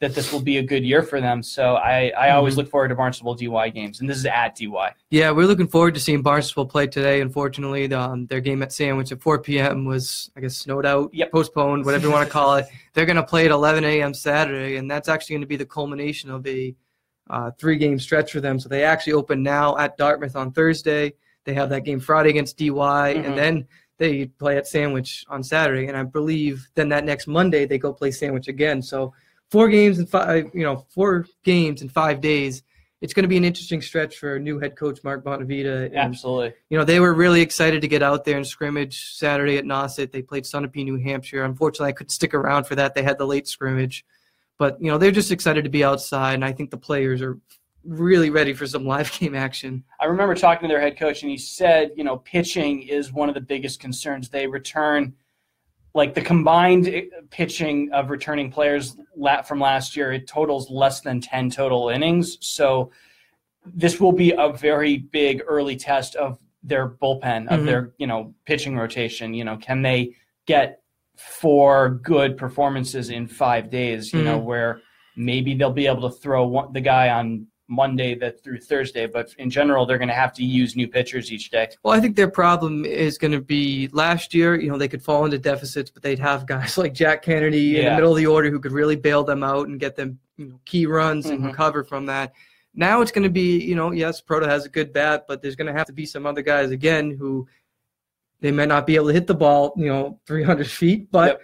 that 0.00 0.14
this 0.14 0.32
will 0.32 0.40
be 0.40 0.56
a 0.58 0.62
good 0.62 0.82
year 0.82 1.02
for 1.02 1.20
them. 1.20 1.42
So 1.42 1.74
I, 1.74 2.10
I 2.18 2.30
always 2.30 2.54
Mhm. 2.54 2.58
look 2.58 2.70
forward 2.70 2.88
to 2.88 2.94
Barnstable 2.94 3.34
DY 3.34 3.68
games, 3.70 4.00
and 4.00 4.08
this 4.08 4.16
is 4.16 4.24
at 4.26 4.54
DY. 4.56 4.92
Yeah, 5.10 5.30
we're 5.30 5.46
looking 5.46 5.66
forward 5.68 5.92
to 5.94 6.00
seeing 6.00 6.22
Barnstable 6.22 6.64
play 6.66 6.86
today. 6.86 7.20
Unfortunately, 7.20 7.86
the, 7.86 8.00
um, 8.00 8.26
their 8.26 8.40
game 8.40 8.62
at 8.62 8.72
Sandwich 8.72 9.12
at 9.12 9.20
4 9.20 9.38
p.m. 9.40 9.84
was, 9.84 10.30
I 10.36 10.40
guess, 10.40 10.56
snowed 10.56 10.86
out, 10.86 11.12
Yep. 11.12 11.32
postponed, 11.32 11.84
whatever 11.84 12.06
you 12.06 12.12
want 12.12 12.26
to 12.26 12.32
call 12.32 12.56
it. 12.56 12.66
They're 12.94 13.04
going 13.06 13.16
to 13.16 13.22
play 13.22 13.44
at 13.44 13.50
11 13.50 13.84
a.m. 13.84 14.14
Saturday, 14.14 14.76
and 14.76 14.90
that's 14.90 15.08
actually 15.08 15.34
going 15.34 15.42
to 15.42 15.46
be 15.48 15.56
the 15.56 15.66
culmination 15.66 16.30
of 16.30 16.46
a 16.46 16.74
uh, 17.30 17.50
three-game 17.58 17.98
stretch 17.98 18.32
for 18.32 18.40
them. 18.40 18.58
So 18.58 18.68
they 18.68 18.84
actually 18.84 19.14
open 19.14 19.42
now 19.42 19.76
at 19.78 19.96
Dartmouth 19.96 20.36
on 20.36 20.52
Thursday. 20.52 21.14
They 21.44 21.54
have 21.54 21.70
that 21.70 21.84
game 21.84 22.00
Friday 22.00 22.30
against 22.30 22.58
DY, 22.58 23.14
Mhm. 23.14 23.24
and 23.26 23.38
then 23.38 23.66
they 23.98 24.26
play 24.26 24.56
at 24.56 24.66
Sandwich 24.66 25.24
on 25.28 25.42
Saturday. 25.42 25.86
And 25.86 25.96
I 25.96 26.02
believe 26.02 26.68
then 26.74 26.88
that 26.90 27.04
next 27.04 27.26
Monday 27.26 27.66
they 27.66 27.78
go 27.78 27.92
play 27.92 28.10
Sandwich 28.10 28.48
again. 28.48 28.82
So 28.82 29.12
four 29.50 29.68
games 29.68 29.98
in 29.98 30.06
five, 30.06 30.50
you 30.54 30.62
know, 30.62 30.86
four 30.90 31.26
games 31.44 31.82
in 31.82 31.88
five 31.88 32.20
days. 32.20 32.62
It's 33.02 33.14
going 33.14 33.24
to 33.24 33.28
be 33.28 33.38
an 33.38 33.44
interesting 33.44 33.80
stretch 33.80 34.18
for 34.18 34.38
new 34.38 34.58
head 34.58 34.76
coach 34.76 35.02
Mark 35.02 35.24
Bontevita. 35.24 35.86
And, 35.86 35.96
Absolutely. 35.96 36.52
you 36.68 36.76
know, 36.78 36.84
they 36.84 37.00
were 37.00 37.14
really 37.14 37.40
excited 37.40 37.80
to 37.80 37.88
get 37.88 38.02
out 38.02 38.24
there 38.24 38.36
and 38.36 38.46
scrimmage 38.46 39.14
Saturday 39.14 39.56
at 39.56 39.64
Nauset. 39.64 40.12
They 40.12 40.20
played 40.20 40.44
Sunapee, 40.44 40.84
New 40.84 40.96
Hampshire. 40.96 41.42
Unfortunately, 41.44 41.88
I 41.88 41.92
couldn't 41.92 42.10
stick 42.10 42.34
around 42.34 42.64
for 42.64 42.74
that. 42.74 42.94
They 42.94 43.02
had 43.02 43.16
the 43.16 43.26
late 43.26 43.48
scrimmage. 43.48 44.04
But, 44.60 44.76
you 44.78 44.90
know, 44.90 44.98
they're 44.98 45.10
just 45.10 45.32
excited 45.32 45.64
to 45.64 45.70
be 45.70 45.82
outside, 45.82 46.34
and 46.34 46.44
I 46.44 46.52
think 46.52 46.70
the 46.70 46.76
players 46.76 47.22
are 47.22 47.38
really 47.82 48.28
ready 48.28 48.52
for 48.52 48.66
some 48.66 48.84
live 48.94 49.10
game 49.18 49.34
action. 49.34 49.84
I 49.98 50.04
remember 50.04 50.34
talking 50.34 50.68
to 50.68 50.72
their 50.72 50.82
head 50.82 50.98
coach, 50.98 51.22
and 51.22 51.30
he 51.30 51.38
said, 51.38 51.92
you 51.96 52.04
know, 52.04 52.18
pitching 52.18 52.82
is 52.82 53.10
one 53.10 53.30
of 53.30 53.34
the 53.34 53.40
biggest 53.40 53.80
concerns. 53.80 54.28
They 54.28 54.46
return, 54.46 55.14
like 55.94 56.12
the 56.12 56.20
combined 56.20 56.88
eh, 56.88 57.04
pitching 57.30 57.90
of 57.94 58.10
returning 58.10 58.52
players 58.52 58.98
from 59.46 59.60
last 59.60 59.96
year, 59.96 60.12
it 60.12 60.28
totals 60.28 60.68
less 60.68 61.00
than 61.00 61.22
10 61.22 61.48
total 61.48 61.88
innings. 61.88 62.36
So 62.42 62.92
this 63.64 63.98
will 63.98 64.12
be 64.12 64.32
a 64.36 64.52
very 64.52 64.98
big 64.98 65.40
early 65.48 65.76
test 65.76 66.16
of 66.16 66.38
their 66.62 66.86
bullpen, 66.86 67.48
of 67.48 67.60
Mhm. 67.60 67.64
their, 67.64 67.92
you 67.96 68.06
know, 68.06 68.34
pitching 68.44 68.76
rotation. 68.76 69.32
You 69.32 69.44
know, 69.44 69.56
can 69.56 69.80
they 69.80 70.16
get 70.44 70.79
four 71.28 71.90
good 72.02 72.36
performances 72.36 73.10
in 73.10 73.26
five 73.26 73.70
days, 73.70 74.12
you 74.12 74.22
know, 74.22 74.40
Mhm. 74.40 74.44
where 74.44 74.80
maybe 75.16 75.54
they'll 75.54 75.70
be 75.72 75.86
able 75.86 76.08
to 76.10 76.16
throw 76.16 76.46
one, 76.46 76.72
the 76.72 76.80
guy 76.80 77.10
on 77.10 77.46
Monday 77.68 78.14
that 78.16 78.42
through 78.42 78.58
Thursday, 78.58 79.06
but 79.06 79.32
in 79.38 79.48
general, 79.48 79.86
they're 79.86 79.98
going 79.98 80.08
to 80.08 80.14
have 80.14 80.32
to 80.32 80.44
use 80.44 80.74
new 80.74 80.88
pitchers 80.88 81.30
each 81.30 81.50
day. 81.50 81.68
Well, 81.84 81.94
I 81.94 82.00
think 82.00 82.16
their 82.16 82.30
problem 82.30 82.84
is 82.84 83.16
going 83.16 83.30
to 83.32 83.40
be 83.40 83.88
last 83.92 84.34
year, 84.34 84.58
you 84.60 84.68
know, 84.68 84.76
they 84.76 84.88
could 84.88 85.02
fall 85.02 85.24
into 85.24 85.38
deficits, 85.38 85.88
but 85.90 86.02
they'd 86.02 86.18
have 86.18 86.46
guys 86.46 86.76
like 86.78 86.94
Jack 86.94 87.22
Kennedy 87.22 87.78
in 87.78 87.84
the 87.84 87.90
middle 87.92 88.10
of 88.12 88.16
the 88.18 88.26
order 88.26 88.50
who 88.50 88.58
could 88.58 88.72
really 88.72 88.96
bail 88.96 89.22
them 89.22 89.44
out 89.44 89.68
and 89.68 89.78
get 89.78 89.94
them, 89.94 90.18
you 90.36 90.46
know, 90.46 90.60
key 90.64 90.86
runs 90.86 91.26
and 91.26 91.40
Mhm. 91.42 91.46
recover 91.46 91.84
from 91.84 92.06
that. 92.06 92.32
Now 92.74 93.02
it's 93.02 93.12
going 93.12 93.24
to 93.24 93.30
be, 93.30 93.58
you 93.62 93.74
know, 93.76 93.90
yes, 93.92 94.20
Proto 94.20 94.48
has 94.48 94.64
a 94.64 94.68
good 94.68 94.92
bat, 94.92 95.26
but 95.28 95.40
there's 95.42 95.56
going 95.56 95.66
to 95.72 95.76
have 95.78 95.86
to 95.88 95.92
be 95.92 96.06
some 96.06 96.24
other 96.26 96.42
guys 96.42 96.70
again 96.70 97.10
who 97.10 97.46
they 98.40 98.50
may 98.50 98.66
not 98.66 98.86
be 98.86 98.96
able 98.96 99.08
to 99.08 99.12
hit 99.12 99.26
the 99.26 99.34
ball, 99.34 99.72
you 99.76 99.86
know, 99.86 100.18
300 100.26 100.66
feet, 100.70 101.10
but 101.10 101.26
Yep. 101.28 101.40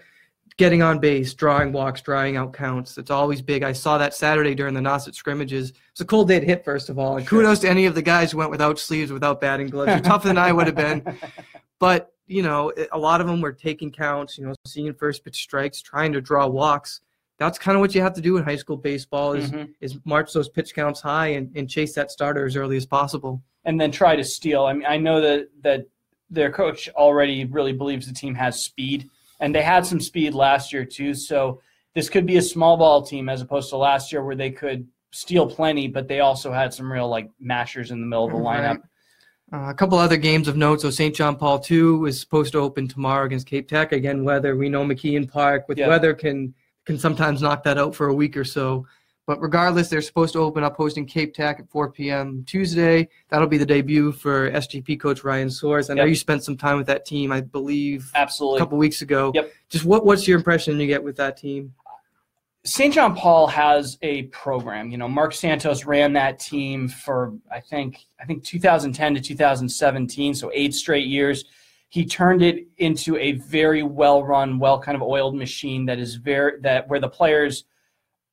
getting 0.56 0.82
on 0.82 0.98
base, 0.98 1.34
drawing 1.34 1.72
walks, 1.72 2.00
drawing 2.00 2.36
out 2.36 2.52
counts. 2.54 2.96
It's 2.96 3.10
always 3.10 3.42
big. 3.42 3.62
I 3.62 3.72
saw 3.72 3.98
that 3.98 4.14
Saturday 4.14 4.54
during 4.54 4.72
the 4.74 4.80
Nauset 4.80 5.14
scrimmages. 5.14 5.72
It's 5.92 6.00
a 6.00 6.04
cold 6.06 6.28
day 6.28 6.40
to 6.40 6.46
hit, 6.46 6.64
first 6.64 6.88
of 6.88 6.98
all. 6.98 7.18
And 7.18 7.28
Sure. 7.28 7.40
kudos 7.40 7.58
to 7.60 7.68
any 7.68 7.84
of 7.86 7.94
the 7.94 8.02
guys 8.02 8.32
who 8.32 8.38
went 8.38 8.50
without 8.50 8.78
sleeves, 8.78 9.12
without 9.12 9.40
batting 9.40 9.66
gloves. 9.68 9.90
You're 9.92 10.00
tougher 10.00 10.28
than 10.28 10.38
I 10.38 10.52
would 10.52 10.66
have 10.66 10.76
been. 10.76 11.02
But, 11.78 12.10
you 12.26 12.42
know, 12.42 12.72
a 12.90 12.96
lot 12.98 13.20
of 13.20 13.26
them 13.26 13.42
were 13.42 13.52
taking 13.52 13.90
counts, 13.92 14.38
you 14.38 14.46
know, 14.46 14.54
seeing 14.66 14.94
first 14.94 15.22
pitch 15.24 15.36
strikes, 15.36 15.82
trying 15.82 16.14
to 16.14 16.22
draw 16.22 16.46
walks. 16.46 17.02
That's 17.38 17.58
kind 17.58 17.76
of 17.76 17.80
what 17.82 17.94
you 17.94 18.00
have 18.00 18.14
to 18.14 18.22
do 18.22 18.38
in 18.38 18.44
high 18.44 18.56
school 18.56 18.78
baseball 18.78 19.34
is, 19.34 19.50
Mhm. 19.50 19.68
is 19.82 19.98
march 20.06 20.32
those 20.32 20.48
pitch 20.48 20.74
counts 20.74 21.02
high 21.02 21.28
and, 21.28 21.54
and 21.54 21.68
chase 21.68 21.94
that 21.94 22.10
starter 22.10 22.46
as 22.46 22.56
early 22.56 22.78
as 22.78 22.86
possible. 22.86 23.42
and 23.66 23.78
then 23.80 23.90
try 23.90 24.14
to 24.16 24.22
steal. 24.24 24.64
I 24.64 24.72
mean, 24.72 24.86
I 24.86 24.96
know 24.96 25.20
that 25.20 25.48
that 25.62 25.86
their 26.30 26.50
coach 26.50 26.88
already 26.90 27.44
really 27.44 27.72
believes 27.72 28.06
the 28.06 28.14
team 28.14 28.34
has 28.34 28.62
speed, 28.62 29.08
and 29.40 29.54
they 29.54 29.62
had 29.62 29.86
some 29.86 30.00
speed 30.00 30.34
last 30.34 30.72
year 30.72 30.84
too. 30.84 31.14
So 31.14 31.60
this 31.94 32.08
could 32.08 32.26
be 32.26 32.36
a 32.36 32.42
small 32.42 32.76
ball 32.76 33.02
team 33.02 33.28
as 33.28 33.40
opposed 33.40 33.70
to 33.70 33.76
last 33.76 34.12
year 34.12 34.24
where 34.24 34.36
they 34.36 34.50
could 34.50 34.86
steal 35.12 35.46
plenty, 35.48 35.88
but 35.88 36.08
they 36.08 36.20
also 36.20 36.52
had 36.52 36.74
some 36.74 36.92
real 36.92 37.08
like 37.08 37.30
mashers 37.40 37.90
in 37.90 38.00
the 38.00 38.06
middle 38.06 38.26
of 38.26 38.32
the 38.32 38.38
lineup. 38.38 38.82
Uh, 39.52 39.70
a 39.70 39.74
couple 39.74 39.96
other 39.96 40.16
games 40.16 40.48
of 40.48 40.56
note. 40.56 40.80
So 40.80 40.90
St. 40.90 41.14
John 41.14 41.36
Paul 41.36 41.64
II 41.70 42.08
is 42.08 42.20
supposed 42.20 42.52
to 42.52 42.58
open 42.58 42.88
tomorrow 42.88 43.24
against 43.26 43.46
Cape 43.46 43.68
Tech. 43.68 43.92
Again, 43.92 44.24
weather. 44.24 44.56
We 44.56 44.68
know 44.68 44.84
McKeon 44.84 45.30
Park 45.30 45.68
with 45.68 45.78
Yeah. 45.78 45.88
weather 45.88 46.14
can 46.14 46.54
can 46.84 46.98
sometimes 46.98 47.42
knock 47.42 47.64
that 47.64 47.78
out 47.78 47.94
for 47.96 48.06
a 48.08 48.14
week 48.14 48.36
or 48.36 48.44
so. 48.44 48.86
But 49.26 49.40
regardless, 49.40 49.88
they're 49.88 50.00
supposed 50.02 50.32
to 50.34 50.38
open 50.38 50.62
up 50.62 50.76
hosting 50.76 51.04
Cape 51.04 51.34
Tech 51.34 51.58
at 51.58 51.68
4 51.68 51.90
p.m. 51.90 52.44
Tuesday. 52.46 53.08
That'll 53.28 53.48
be 53.48 53.58
the 53.58 53.66
debut 53.66 54.12
for 54.12 54.50
SJP 54.52 55.00
coach 55.00 55.24
Ryan 55.24 55.48
Soares. 55.48 55.90
I 55.90 55.94
know 55.94 56.02
Yep. 56.02 56.10
you 56.10 56.14
spent 56.14 56.44
some 56.44 56.56
time 56.56 56.76
with 56.78 56.86
that 56.86 57.04
team, 57.04 57.32
I 57.32 57.40
believe, 57.40 58.08
absolutely 58.14 58.58
a 58.58 58.60
couple 58.60 58.78
weeks 58.78 59.02
ago. 59.02 59.32
Yep. 59.34 59.52
Just 59.68 59.84
what 59.84 60.06
what's 60.06 60.28
your 60.28 60.38
impression 60.38 60.78
you 60.78 60.86
get 60.86 61.02
with 61.02 61.16
that 61.16 61.36
team? 61.36 61.74
St. 62.64 62.92
John 62.94 63.14
Paul 63.16 63.46
has 63.48 63.98
a 64.02 64.24
program. 64.24 64.90
You 64.90 64.98
know, 64.98 65.08
Mark 65.08 65.32
Santos 65.32 65.84
ran 65.84 66.12
that 66.14 66.38
team 66.38 66.88
for 66.88 67.32
I 67.50 67.58
think 67.60 68.06
I 68.20 68.24
think 68.24 68.44
2010 68.44 69.14
to 69.16 69.20
2017, 69.20 70.34
so 70.34 70.50
eight 70.54 70.74
straight 70.74 71.06
years. 71.06 71.44
He 71.88 72.04
turned 72.04 72.42
it 72.42 72.66
into 72.78 73.16
a 73.16 73.32
very 73.32 73.82
well-run, 73.84 74.58
well 74.58 74.80
kind 74.80 74.96
of 74.96 75.02
oiled 75.02 75.36
machine 75.36 75.86
that 75.86 75.98
is 75.98 76.16
very 76.16 76.60
that 76.60 76.88
where 76.88 77.00
the 77.00 77.08
players 77.08 77.64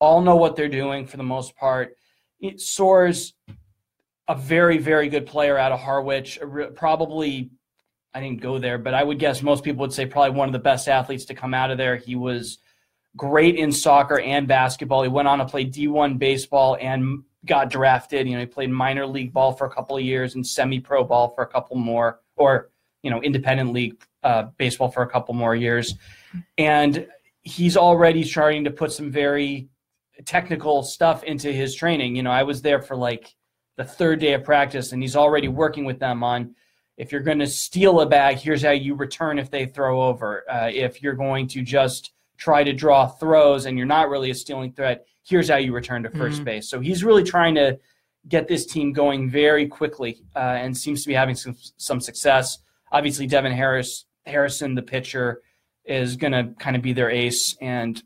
all 0.03 0.21
know 0.21 0.35
what 0.35 0.57
they're 0.57 0.67
doing 0.67 1.07
for 1.07 1.15
the 1.15 1.23
most 1.23 1.55
part. 1.55 1.95
It 2.41 2.59
soars 2.59 3.33
a 4.27 4.35
very 4.35 4.77
very 4.77 5.07
good 5.07 5.25
player 5.25 5.57
out 5.57 5.71
of 5.71 5.79
Harwich, 5.79 6.39
probably 6.75 7.51
I 8.13 8.19
didn't 8.19 8.41
go 8.41 8.59
there, 8.59 8.77
but 8.77 8.93
I 8.93 9.03
would 9.03 9.17
guess 9.17 9.41
most 9.41 9.63
people 9.63 9.79
would 9.81 9.93
say 9.93 10.05
probably 10.05 10.37
one 10.37 10.49
of 10.49 10.53
the 10.53 10.59
best 10.59 10.89
athletes 10.89 11.25
to 11.25 11.33
come 11.33 11.53
out 11.53 11.71
of 11.71 11.77
there. 11.77 11.95
He 11.95 12.15
was 12.15 12.59
great 13.15 13.55
in 13.55 13.71
soccer 13.71 14.19
and 14.19 14.45
basketball. 14.45 15.03
He 15.03 15.09
went 15.09 15.29
on 15.29 15.39
to 15.39 15.45
play 15.45 15.65
D1 15.65 16.19
baseball 16.19 16.77
and 16.81 17.23
got 17.45 17.69
drafted. 17.69 18.27
You 18.27 18.33
know, 18.33 18.41
he 18.41 18.45
played 18.45 18.69
minor 18.69 19.07
league 19.07 19.31
ball 19.31 19.53
for 19.53 19.65
a 19.65 19.69
couple 19.69 19.95
of 19.95 20.03
years 20.03 20.35
and 20.35 20.45
semi-pro 20.45 21.05
ball 21.05 21.29
for 21.33 21.43
a 21.43 21.47
couple 21.47 21.77
more, 21.77 22.19
or 22.35 22.69
you 23.03 23.09
know, 23.09 23.21
independent 23.21 23.71
league 23.71 23.95
uh, 24.23 24.43
baseball 24.57 24.91
for 24.91 25.01
a 25.01 25.09
couple 25.09 25.33
more 25.33 25.55
years. 25.55 25.95
And 26.57 27.07
he's 27.41 27.77
already 27.77 28.23
starting 28.23 28.65
to 28.65 28.71
put 28.71 28.91
some 28.91 29.09
very 29.09 29.69
technical 30.25 30.83
stuff 30.83 31.23
into 31.23 31.51
his 31.51 31.75
training. 31.75 32.15
You 32.15 32.23
know, 32.23 32.31
I 32.31 32.43
was 32.43 32.61
there 32.61 32.81
for 32.81 32.95
like 32.95 33.35
the 33.75 33.83
third 33.83 34.19
day 34.19 34.33
of 34.33 34.43
practice, 34.43 34.91
and 34.91 35.01
he's 35.01 35.15
already 35.15 35.47
working 35.47 35.85
with 35.85 35.99
them 35.99 36.23
on 36.23 36.55
if 36.97 37.11
you're 37.11 37.21
going 37.21 37.39
to 37.39 37.47
steal 37.47 38.01
a 38.01 38.05
bag, 38.05 38.37
here's 38.37 38.61
how 38.61 38.69
you 38.71 38.93
return 38.93 39.39
if 39.39 39.49
they 39.49 39.65
throw 39.65 40.03
over. 40.03 40.43
Uh, 40.49 40.69
if 40.71 41.01
you're 41.01 41.15
going 41.15 41.47
to 41.47 41.63
just 41.63 42.11
try 42.37 42.63
to 42.63 42.71
draw 42.71 43.07
throws 43.07 43.65
and 43.65 43.77
you're 43.77 43.87
not 43.87 44.09
really 44.09 44.29
a 44.29 44.35
stealing 44.35 44.71
threat, 44.71 45.03
here's 45.23 45.49
how 45.49 45.55
you 45.57 45.73
return 45.73 46.03
to 46.03 46.09
1st 46.11 46.41
Mhm. 46.41 46.45
base. 46.45 46.69
So 46.69 46.79
he's 46.79 47.03
really 47.03 47.23
trying 47.23 47.55
to 47.55 47.79
get 48.27 48.47
this 48.47 48.67
team 48.67 48.93
going 48.93 49.27
very 49.29 49.67
quickly 49.67 50.21
uh, 50.35 50.39
and 50.39 50.77
seems 50.77 51.01
to 51.01 51.07
be 51.07 51.13
having 51.15 51.33
some 51.35 51.55
some 51.77 51.99
success. 51.99 52.59
Obviously, 52.91 53.25
Devin 53.25 53.51
Harris 53.53 54.05
Harrison, 54.27 54.75
the 54.75 54.81
pitcher, 54.83 55.41
is 55.85 56.15
going 56.15 56.31
to 56.31 56.53
kind 56.59 56.75
of 56.75 56.81
be 56.83 56.93
their 56.93 57.09
ace, 57.09 57.57
and 57.59 58.01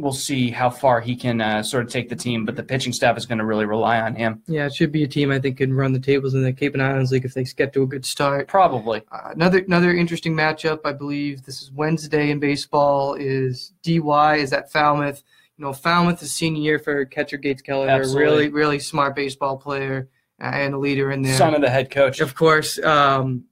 we'll 0.00 0.12
see 0.12 0.50
how 0.50 0.70
far 0.70 1.00
he 1.00 1.14
can 1.14 1.40
uh, 1.40 1.62
sort 1.62 1.84
of 1.84 1.90
take 1.90 2.08
the 2.08 2.16
team. 2.16 2.44
But 2.44 2.56
the 2.56 2.62
pitching 2.62 2.92
staff 2.92 3.16
is 3.16 3.26
going 3.26 3.38
to 3.38 3.44
really 3.44 3.66
rely 3.66 4.00
on 4.00 4.14
him. 4.14 4.42
Yeah, 4.46 4.66
it 4.66 4.74
should 4.74 4.92
be 4.92 5.02
a 5.04 5.08
team 5.08 5.30
I 5.30 5.38
think 5.38 5.58
can 5.58 5.72
run 5.74 5.92
the 5.92 6.00
tables 6.00 6.34
in 6.34 6.42
the 6.42 6.52
Cape 6.52 6.74
and 6.74 6.82
Islands 6.82 7.12
League 7.12 7.24
if 7.24 7.34
they 7.34 7.44
get 7.44 7.72
to 7.74 7.82
a 7.82 7.86
good 7.86 8.04
start. 8.04 8.48
Probably. 8.48 9.02
Uh, 9.12 9.30
another 9.32 9.58
another 9.58 9.92
interesting 9.94 10.34
matchup, 10.34 10.80
I 10.84 10.92
believe 10.92 11.44
this 11.44 11.60
is 11.62 11.70
Wednesday 11.70 12.30
in 12.30 12.40
baseball. 12.40 13.14
Is 13.14 13.72
DY 13.82 14.36
is 14.36 14.52
at 14.52 14.72
Falmouth. 14.72 15.22
You 15.58 15.64
know, 15.66 15.72
Falmouth 15.72 16.22
is 16.22 16.32
senior 16.32 16.62
year 16.62 16.78
for 16.78 17.04
catcher 17.04 17.36
Gates 17.36 17.60
Keller, 17.62 17.86
a 17.86 17.90
Absolutely. 17.90 18.22
really 18.24 18.48
really 18.48 18.78
smart 18.78 19.14
baseball 19.14 19.58
player 19.58 20.08
uh, 20.40 20.46
and 20.46 20.74
a 20.74 20.78
leader 20.78 21.12
in 21.12 21.22
there. 21.22 21.36
Son 21.36 21.54
of 21.54 21.60
the 21.60 21.70
head 21.70 21.90
coach. 21.90 22.20
of 22.20 22.34
course, 22.34 22.78
um, 22.78 23.44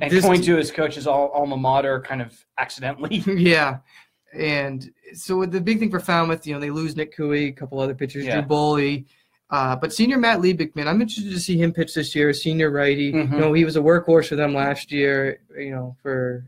and 0.00 0.10
this- 0.10 0.24
going 0.24 0.42
to 0.42 0.56
his 0.56 0.70
coach's 0.70 1.06
al- 1.06 1.30
alma 1.32 1.56
mater 1.56 2.00
kind 2.00 2.20
of 2.20 2.34
accidentally. 2.58 3.16
yeah. 3.26 3.78
And 4.34 4.90
so 5.14 5.44
the 5.46 5.60
big 5.60 5.78
thing 5.78 5.90
for 5.90 6.00
Falmouth, 6.00 6.46
you 6.46 6.54
know, 6.54 6.60
they 6.60 6.70
lose 6.70 6.96
Nick 6.96 7.16
Cooey, 7.16 7.48
a 7.48 7.52
couple 7.52 7.80
other 7.80 7.94
pitchers, 7.94 8.24
Yeah. 8.24 8.40
Drew 8.40 8.48
Boley. 8.48 9.04
Uh, 9.48 9.76
but 9.76 9.92
senior 9.92 10.18
Matt 10.18 10.40
Liebig, 10.40 10.74
man, 10.74 10.88
I'm 10.88 11.00
interested 11.00 11.30
to 11.32 11.38
see 11.40 11.56
him 11.56 11.72
pitch 11.72 11.94
this 11.94 12.14
year. 12.16 12.32
Senior 12.32 12.70
righty, 12.70 13.12
Mhm. 13.12 13.32
you 13.32 13.38
know, 13.38 13.52
he 13.52 13.64
was 13.64 13.76
a 13.76 13.80
workhorse 13.80 14.28
for 14.28 14.36
them 14.36 14.52
last 14.54 14.90
year. 14.90 15.38
You 15.56 15.70
know, 15.70 15.96
for 16.02 16.44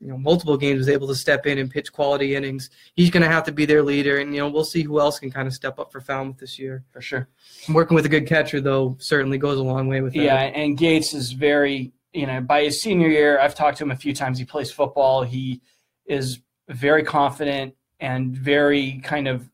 you 0.00 0.06
know 0.08 0.16
multiple 0.16 0.56
games 0.56 0.78
was 0.78 0.88
able 0.88 1.08
to 1.08 1.14
step 1.14 1.44
in 1.46 1.58
and 1.58 1.70
pitch 1.70 1.92
quality 1.92 2.34
innings. 2.36 2.70
He's 2.94 3.10
going 3.10 3.22
to 3.22 3.28
have 3.28 3.44
to 3.44 3.52
be 3.52 3.66
their 3.66 3.82
leader, 3.82 4.18
and 4.18 4.32
you 4.32 4.40
know 4.40 4.48
we'll 4.48 4.64
see 4.64 4.82
who 4.82 4.98
else 5.00 5.18
can 5.18 5.30
kind 5.32 5.46
of 5.48 5.52
step 5.52 5.78
up 5.80 5.90
for 5.92 6.00
Falmouth 6.00 6.38
this 6.38 6.58
year. 6.58 6.84
For 6.92 7.00
sure. 7.02 7.28
Working 7.68 7.96
with 7.96 8.06
a 8.06 8.08
good 8.08 8.26
catcher 8.28 8.60
though 8.60 8.96
certainly 9.00 9.36
goes 9.36 9.58
a 9.58 9.62
long 9.64 9.88
way 9.88 10.00
with 10.00 10.14
that. 10.14 10.22
Yeah, 10.22 10.36
and 10.40 10.78
Gates 10.78 11.12
is 11.12 11.32
very 11.32 11.92
you 12.14 12.26
know 12.26 12.40
by 12.40 12.62
his 12.62 12.80
senior 12.80 13.08
year, 13.08 13.40
I've 13.40 13.56
talked 13.56 13.78
to 13.78 13.84
him 13.84 13.90
a 13.90 13.96
few 13.96 14.14
times. 14.14 14.38
He 14.38 14.44
plays 14.44 14.70
football. 14.70 15.24
He 15.24 15.60
is 16.06 16.38
very 16.70 17.02
confident 17.02 17.74
and 18.00 18.34
very 18.36 19.00
kind 19.04 19.28
of 19.28 19.48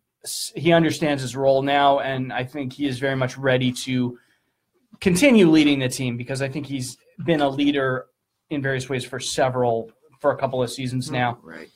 he 0.57 0.73
understands 0.73 1.23
his 1.23 1.37
role 1.37 1.63
now, 1.63 2.01
and 2.01 2.33
I 2.33 2.43
think 2.45 2.73
he 2.73 2.87
is 2.89 2.99
very 2.99 3.15
much 3.15 3.39
ready 3.39 3.71
to 3.73 4.19
continue 5.01 5.49
leading 5.49 5.79
the 5.79 5.89
team 5.89 6.17
because 6.17 6.43
I 6.43 6.49
think 6.49 6.67
he's 6.67 6.97
been 7.25 7.41
a 7.41 7.49
leader 7.49 8.07
in 8.51 8.61
various 8.61 8.89
ways 8.89 9.05
for 9.05 9.21
several 9.21 9.91
for 10.21 10.33
a 10.33 10.37
couple 10.37 10.63
of 10.63 10.71
seasons 10.71 11.11
now. 11.11 11.39
Right. 11.43 11.69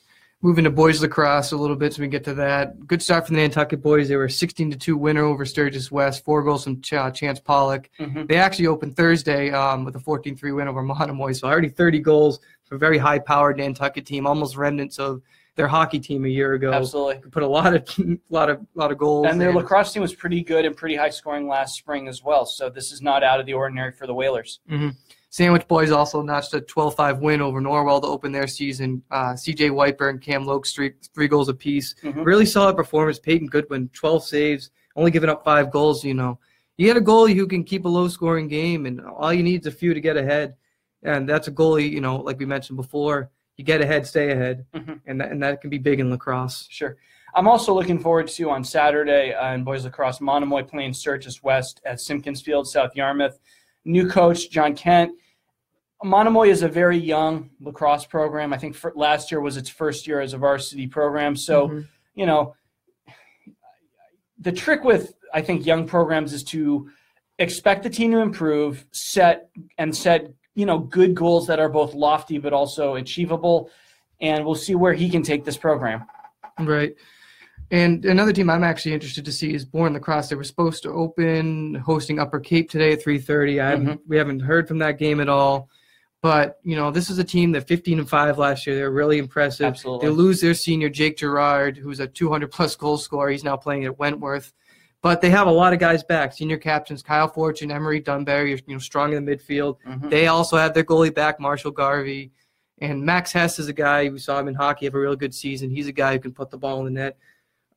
Moving 0.43 0.63
to 0.63 0.71
boys 0.71 1.01
lacrosse 1.01 1.51
a 1.51 1.57
little 1.57 1.75
bit, 1.75 1.93
so 1.93 2.01
we 2.01 2.07
get 2.07 2.23
to 2.23 2.33
that. 2.33 2.87
Good 2.87 3.01
start 3.01 3.27
from 3.27 3.35
the 3.35 3.41
Nantucket 3.43 3.81
boys. 3.81 4.09
They 4.09 4.15
were 4.15 4.27
16 4.27 4.71
to 4.71 4.77
two 4.77 4.97
winner 4.97 5.23
over 5.23 5.45
Sturgis 5.45 5.91
West. 5.91 6.25
Four 6.25 6.41
goals 6.41 6.63
from 6.63 6.81
Ch- 6.81 6.93
uh, 6.93 7.11
Chance 7.11 7.39
Pollock. 7.41 7.89
Mhm. 7.99 8.27
They 8.27 8.37
actually 8.37 8.65
opened 8.67 8.97
Thursday 8.97 9.51
um, 9.51 9.85
with 9.85 9.95
a 9.95 9.99
14-3 9.99 10.55
win 10.55 10.67
over 10.67 10.81
Monomoy. 10.81 11.33
So 11.33 11.47
already 11.47 11.69
30 11.69 11.99
goals 11.99 12.39
a 12.71 12.77
very 12.77 12.97
high-powered 12.97 13.57
Nantucket 13.57 14.05
team, 14.05 14.25
almost 14.25 14.55
remnants 14.55 14.97
of 14.97 15.21
their 15.55 15.67
hockey 15.67 15.99
team 15.99 16.25
a 16.25 16.29
year 16.29 16.53
ago. 16.53 16.71
Absolutely. 16.71 17.29
Put 17.29 17.43
a 17.43 17.47
lot 17.47 17.75
of 17.75 17.83
lot 18.29 18.49
of 18.49 18.65
lot 18.73 18.91
of 18.91 18.97
goals. 18.97 19.27
And 19.29 19.39
their 19.39 19.53
lacrosse 19.53 19.93
team 19.93 20.01
was 20.01 20.15
pretty 20.15 20.41
good 20.43 20.65
and 20.65 20.75
pretty 20.75 20.95
high 20.95 21.09
scoring 21.09 21.47
last 21.47 21.75
spring 21.75 22.07
as 22.07 22.23
well. 22.23 22.45
So 22.45 22.69
this 22.69 22.91
is 22.91 23.01
not 23.01 23.23
out 23.23 23.39
of 23.39 23.45
the 23.45 23.53
ordinary 23.53 23.91
for 23.91 24.07
the 24.07 24.13
Whalers. 24.13 24.61
Sandwich 25.29 25.65
Boys 25.69 25.91
also 25.91 26.21
notched 26.21 26.53
a 26.53 26.59
12-5 26.59 27.21
win 27.21 27.41
over 27.41 27.61
Norwell 27.61 28.01
to 28.01 28.07
open 28.07 28.33
their 28.33 28.47
season. 28.47 29.01
Uh, 29.11 29.33
C.J. 29.33 29.69
Whiteburn 29.69 30.09
and 30.09 30.21
Cam 30.21 30.43
Loke 30.45 30.67
three, 30.67 30.91
three 31.15 31.29
goals 31.29 31.47
apiece. 31.47 31.95
Mhm. 32.03 32.25
Really 32.25 32.45
solid 32.45 32.75
performance. 32.75 33.17
Peyton 33.17 33.47
Goodwin, 33.47 33.89
12 33.93 34.25
saves, 34.25 34.71
only 34.97 35.09
giving 35.09 35.29
up 35.29 35.45
five 35.45 35.71
goals. 35.71 36.03
You 36.03 36.15
know, 36.15 36.37
you 36.75 36.85
get 36.85 36.97
a 36.97 37.01
goalie 37.01 37.33
who 37.33 37.47
can 37.47 37.63
keep 37.63 37.85
a 37.85 37.87
low-scoring 37.87 38.49
game, 38.49 38.85
and 38.85 38.99
all 38.99 39.31
you 39.31 39.41
need 39.41 39.61
is 39.61 39.67
a 39.67 39.71
few 39.71 39.93
to 39.93 40.01
get 40.01 40.17
ahead. 40.17 40.55
And 41.03 41.27
that's 41.27 41.47
a 41.47 41.51
goalie, 41.51 41.89
you 41.89 42.01
know, 42.01 42.17
like 42.17 42.37
we 42.39 42.45
mentioned 42.45 42.77
before. 42.77 43.29
You 43.57 43.63
get 43.65 43.81
ahead, 43.81 44.07
stay 44.07 44.31
ahead, 44.31 44.65
Mhm. 44.73 45.01
and 45.05 45.21
that, 45.21 45.31
and 45.31 45.43
that 45.43 45.61
can 45.61 45.69
be 45.69 45.77
big 45.77 45.99
in 45.99 46.09
lacrosse. 46.09 46.67
Sure. 46.69 46.97
I'm 47.35 47.47
also 47.47 47.73
looking 47.73 47.99
forward 47.99 48.27
to 48.29 48.49
on 48.49 48.63
Saturday 48.63 49.33
uh, 49.33 49.53
in 49.53 49.63
boys 49.63 49.83
lacrosse, 49.85 50.19
Monomoy 50.19 50.63
playing 50.63 50.93
Sturgis 50.93 51.41
West 51.43 51.81
at 51.85 51.99
Simpkins 51.99 52.41
Field, 52.41 52.67
South 52.67 52.95
Yarmouth. 52.95 53.39
New 53.85 54.07
coach 54.07 54.49
John 54.49 54.75
Kent. 54.75 55.11
Monomoy 56.03 56.47
is 56.49 56.61
a 56.63 56.67
very 56.67 56.97
young 56.97 57.51
lacrosse 57.59 58.05
program. 58.05 58.53
I 58.53 58.57
think 58.57 58.75
for, 58.75 58.91
last 58.95 59.31
year 59.31 59.39
was 59.41 59.57
its 59.57 59.69
first 59.69 60.07
year 60.07 60.19
as 60.19 60.33
a 60.33 60.37
varsity 60.37 60.87
program. 60.87 61.35
So 61.35 61.67
Mhm. 61.67 61.87
you 62.15 62.25
know, 62.25 62.55
the 64.39 64.51
trick 64.51 64.83
with 64.83 65.13
I 65.33 65.41
think 65.41 65.65
young 65.65 65.87
programs 65.87 66.33
is 66.33 66.43
to 66.45 66.89
expect 67.39 67.83
the 67.83 67.89
team 67.89 68.11
to 68.11 68.17
improve, 68.19 68.85
set 68.91 69.49
and 69.77 69.95
set 69.95 70.33
you 70.55 70.65
know 70.65 70.79
good 70.79 71.15
goals 71.15 71.47
that 71.47 71.59
are 71.59 71.69
both 71.69 71.93
lofty 71.93 72.37
but 72.37 72.53
also 72.53 72.95
achievable, 72.95 73.69
and 74.19 74.45
we'll 74.45 74.55
see 74.55 74.75
where 74.75 74.93
he 74.93 75.09
can 75.09 75.23
take 75.23 75.45
this 75.45 75.57
program. 75.57 76.05
Right. 76.59 76.95
And 77.71 78.03
another 78.03 78.33
team 78.33 78.49
I'm 78.49 78.65
actually 78.65 78.93
interested 78.93 79.23
to 79.23 79.31
see 79.31 79.53
is 79.53 79.63
Bourne 79.63 79.93
Lacrosse. 79.93 80.27
They 80.27 80.35
were 80.35 80.43
supposed 80.43 80.83
to 80.83 80.89
open 80.91 81.75
hosting 81.75 82.19
Upper 82.19 82.39
Cape 82.39 82.69
today 82.69 82.91
at 82.91 83.03
3:30. 83.03 83.61
I 83.61 83.69
haven't, 83.69 83.87
mm-hmm. 83.87 84.09
we 84.09 84.17
haven't 84.17 84.41
heard 84.41 84.67
from 84.67 84.79
that 84.79 84.99
game 84.99 85.21
at 85.21 85.29
all. 85.29 85.69
But 86.21 86.59
you 86.63 86.75
know, 86.75 86.91
this 86.91 87.09
is 87.09 87.17
a 87.17 87.23
team 87.23 87.53
that 87.53 87.67
15 87.67 87.99
and 87.99 88.09
five 88.09 88.37
last 88.37 88.67
year. 88.67 88.75
They're 88.75 88.91
really 88.91 89.17
impressive. 89.17 89.65
Absolutely. 89.65 90.07
They 90.07 90.13
lose 90.13 90.41
their 90.41 90.53
senior 90.53 90.89
Jake 90.89 91.17
Gerard, 91.17 91.77
who's 91.77 91.99
a 91.99 92.07
200 92.07 92.51
plus 92.51 92.75
goal 92.75 92.97
scorer. 92.97 93.31
He's 93.31 93.43
now 93.43 93.57
playing 93.57 93.85
at 93.85 93.97
Wentworth. 93.97 94.53
But 95.01 95.21
they 95.21 95.31
have 95.31 95.47
a 95.47 95.51
lot 95.51 95.73
of 95.73 95.79
guys 95.79 96.03
back. 96.03 96.31
Senior 96.31 96.57
captains 96.57 97.01
Kyle 97.01 97.27
Fortune, 97.27 97.71
Emery 97.71 98.01
Dunbarry, 98.01 98.53
are, 98.53 98.61
you 98.67 98.75
know, 98.75 98.77
strong 98.77 99.13
in 99.13 99.25
the 99.25 99.35
midfield. 99.35 99.77
Mhm. 99.87 100.09
They 100.09 100.27
also 100.27 100.57
have 100.57 100.73
their 100.73 100.83
goalie 100.83 101.13
back, 101.13 101.39
Marshall 101.39 101.71
Garvey. 101.71 102.31
And 102.79 103.03
Max 103.03 103.31
Hess 103.31 103.59
is 103.59 103.67
a 103.67 103.73
guy 103.73 104.09
we 104.09 104.19
saw 104.19 104.39
him 104.39 104.47
in 104.47 104.55
hockey 104.55 104.85
have 104.85 104.95
a 104.95 104.99
real 104.99 105.15
good 105.15 105.33
season. 105.33 105.69
He's 105.69 105.87
a 105.87 105.91
guy 105.91 106.13
who 106.13 106.19
can 106.19 106.33
put 106.33 106.49
the 106.49 106.57
ball 106.57 106.79
in 106.79 106.85
the 106.85 106.99
net 106.99 107.17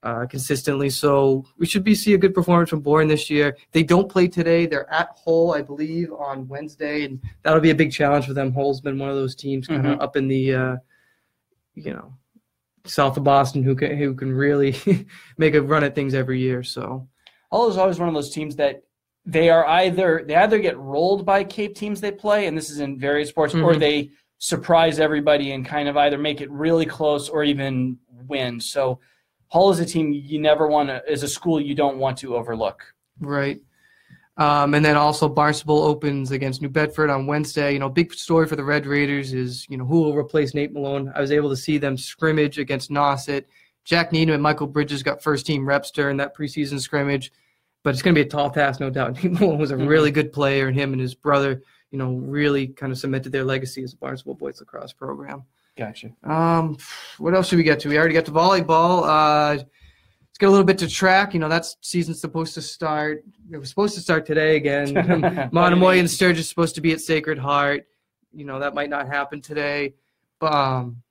uh, 0.02 0.26
consistently. 0.26 0.90
So 0.90 1.46
we 1.58 1.66
should 1.66 1.82
be 1.82 1.94
see 1.94 2.12
a 2.14 2.18
good 2.18 2.34
performance 2.34 2.70
from 2.70 2.80
Bourne 2.80 3.08
this 3.08 3.30
year. 3.30 3.56
They 3.72 3.82
don't 3.82 4.08
play 4.08 4.28
today. 4.28 4.66
They're 4.66 4.90
at 4.92 5.16
Hull, 5.24 5.54
I 5.54 5.62
believe, 5.62 6.12
on 6.12 6.46
Wednesday, 6.46 7.04
and 7.04 7.20
that'll 7.42 7.60
be 7.60 7.70
a 7.70 7.74
big 7.74 7.90
challenge 7.90 8.26
for 8.26 8.34
them. 8.34 8.52
Hull's 8.52 8.82
been 8.82 8.98
one 8.98 9.08
of 9.08 9.16
those 9.16 9.34
teams 9.34 9.66
kind 9.66 9.86
of 9.86 10.00
up 10.00 10.16
in 10.16 10.28
the, 10.28 10.54
uh, 10.54 10.76
you 11.74 11.92
know, 11.94 12.12
south 12.84 13.16
of 13.16 13.24
Boston 13.24 13.62
who 13.62 13.74
can 13.74 13.96
who 13.96 14.14
can 14.14 14.32
really 14.32 14.76
make 15.38 15.54
a 15.54 15.62
run 15.62 15.84
at 15.84 15.94
things 15.94 16.12
every 16.12 16.38
year. 16.38 16.62
So 16.62 17.08
Hull 17.54 17.68
is 17.68 17.76
always 17.76 18.00
one 18.00 18.08
of 18.08 18.14
those 18.14 18.30
teams 18.30 18.56
that 18.56 18.82
they 19.24 19.48
are 19.48 19.64
either 19.64 20.24
they 20.26 20.34
either 20.34 20.58
get 20.58 20.76
rolled 20.76 21.24
by 21.24 21.44
Cape 21.44 21.76
teams 21.76 22.00
they 22.00 22.10
play, 22.10 22.46
and 22.48 22.58
this 22.58 22.68
is 22.68 22.80
in 22.80 22.98
various 22.98 23.28
sports, 23.28 23.54
or 23.54 23.74
Mhm. 23.74 23.78
they 23.78 24.10
surprise 24.38 24.98
everybody 24.98 25.52
and 25.52 25.64
kind 25.64 25.88
of 25.88 25.96
either 25.96 26.18
make 26.18 26.40
it 26.40 26.50
really 26.50 26.84
close 26.84 27.28
or 27.28 27.44
even 27.44 27.96
win. 28.26 28.58
So 28.58 28.98
Hull 29.52 29.70
is 29.70 29.78
a 29.78 29.86
team 29.86 30.12
you 30.12 30.40
never 30.40 30.66
want 30.66 30.88
to 30.88 31.00
is 31.08 31.22
a 31.22 31.28
school 31.28 31.60
you 31.60 31.76
don't 31.76 31.98
want 31.98 32.18
to 32.18 32.34
overlook. 32.34 32.92
Right. 33.20 33.60
Um, 34.36 34.74
and 34.74 34.84
then 34.84 34.96
also 34.96 35.28
Barnstable 35.28 35.80
opens 35.80 36.32
against 36.32 36.60
New 36.60 36.68
Bedford 36.68 37.08
on 37.08 37.28
Wednesday. 37.28 37.72
You 37.72 37.78
know, 37.78 37.88
big 37.88 38.12
story 38.14 38.48
for 38.48 38.56
the 38.56 38.64
Red 38.64 38.84
Raiders 38.84 39.32
is, 39.32 39.64
you 39.70 39.76
know, 39.76 39.84
who 39.84 40.02
will 40.02 40.16
replace 40.16 40.54
Nate 40.54 40.72
Malone. 40.72 41.12
I 41.14 41.20
was 41.20 41.30
able 41.30 41.50
to 41.50 41.56
see 41.56 41.78
them 41.78 41.96
scrimmage 41.96 42.58
against 42.58 42.90
Nauset. 42.90 43.44
Jack 43.84 44.10
Needham 44.10 44.34
and 44.34 44.42
Michael 44.42 44.66
Bridges 44.66 45.04
got 45.04 45.22
first 45.22 45.46
team 45.46 45.64
reps 45.64 45.92
during 45.92 46.16
that 46.16 46.36
preseason 46.36 46.80
scrimmage, 46.80 47.30
but 47.84 47.90
it's 47.90 48.02
going 48.02 48.14
to 48.14 48.18
be 48.18 48.26
a 48.26 48.28
tall 48.28 48.50
task, 48.50 48.80
no 48.80 48.90
doubt. 48.90 49.14
Nate 49.22 49.32
Malone 49.32 49.58
was 49.58 49.70
a 49.70 49.76
really 49.76 50.10
good 50.10 50.32
player, 50.32 50.66
and 50.66 50.76
him 50.76 50.92
and 50.92 51.00
his 51.00 51.14
brother, 51.14 51.62
you 51.92 51.98
know, 51.98 52.14
really 52.14 52.66
kind 52.66 52.90
of 52.90 52.98
cemented 52.98 53.30
their 53.30 53.44
legacy 53.44 53.84
as 53.84 53.92
a 53.92 53.96
Barnstable 53.96 54.34
boys 54.34 54.58
lacrosse 54.58 54.92
program. 54.92 55.44
Gotcha. 55.76 56.10
Um, 56.24 56.78
what 57.18 57.34
else 57.34 57.48
should 57.48 57.58
we 57.58 57.62
get 57.62 57.80
to? 57.80 57.88
We 57.88 57.98
already 57.98 58.14
got 58.14 58.24
to 58.26 58.32
volleyball. 58.32 59.02
Uh, 59.04 59.50
let's 59.50 60.38
get 60.38 60.48
a 60.48 60.50
little 60.50 60.64
bit 60.64 60.78
to 60.78 60.88
track. 60.88 61.34
You 61.34 61.40
know, 61.40 61.48
that 61.48 61.66
season's 61.82 62.20
supposed 62.20 62.54
to 62.54 62.62
start. 62.62 63.24
It 63.52 63.58
was 63.58 63.68
supposed 63.68 63.94
to 63.96 64.00
start 64.00 64.24
today 64.24 64.56
again. 64.56 65.48
Monomoy 65.52 65.98
and 65.98 66.10
Sturgis 66.10 66.48
supposed 66.48 66.74
to 66.76 66.80
be 66.80 66.92
at 66.92 67.00
Sacred 67.00 67.38
Heart. 67.38 67.86
You 68.32 68.44
know, 68.44 68.60
that 68.60 68.74
might 68.74 68.90
not 68.90 69.08
happen 69.08 69.40
today. 69.40 69.94
But 70.38 70.54
um, 70.54 71.02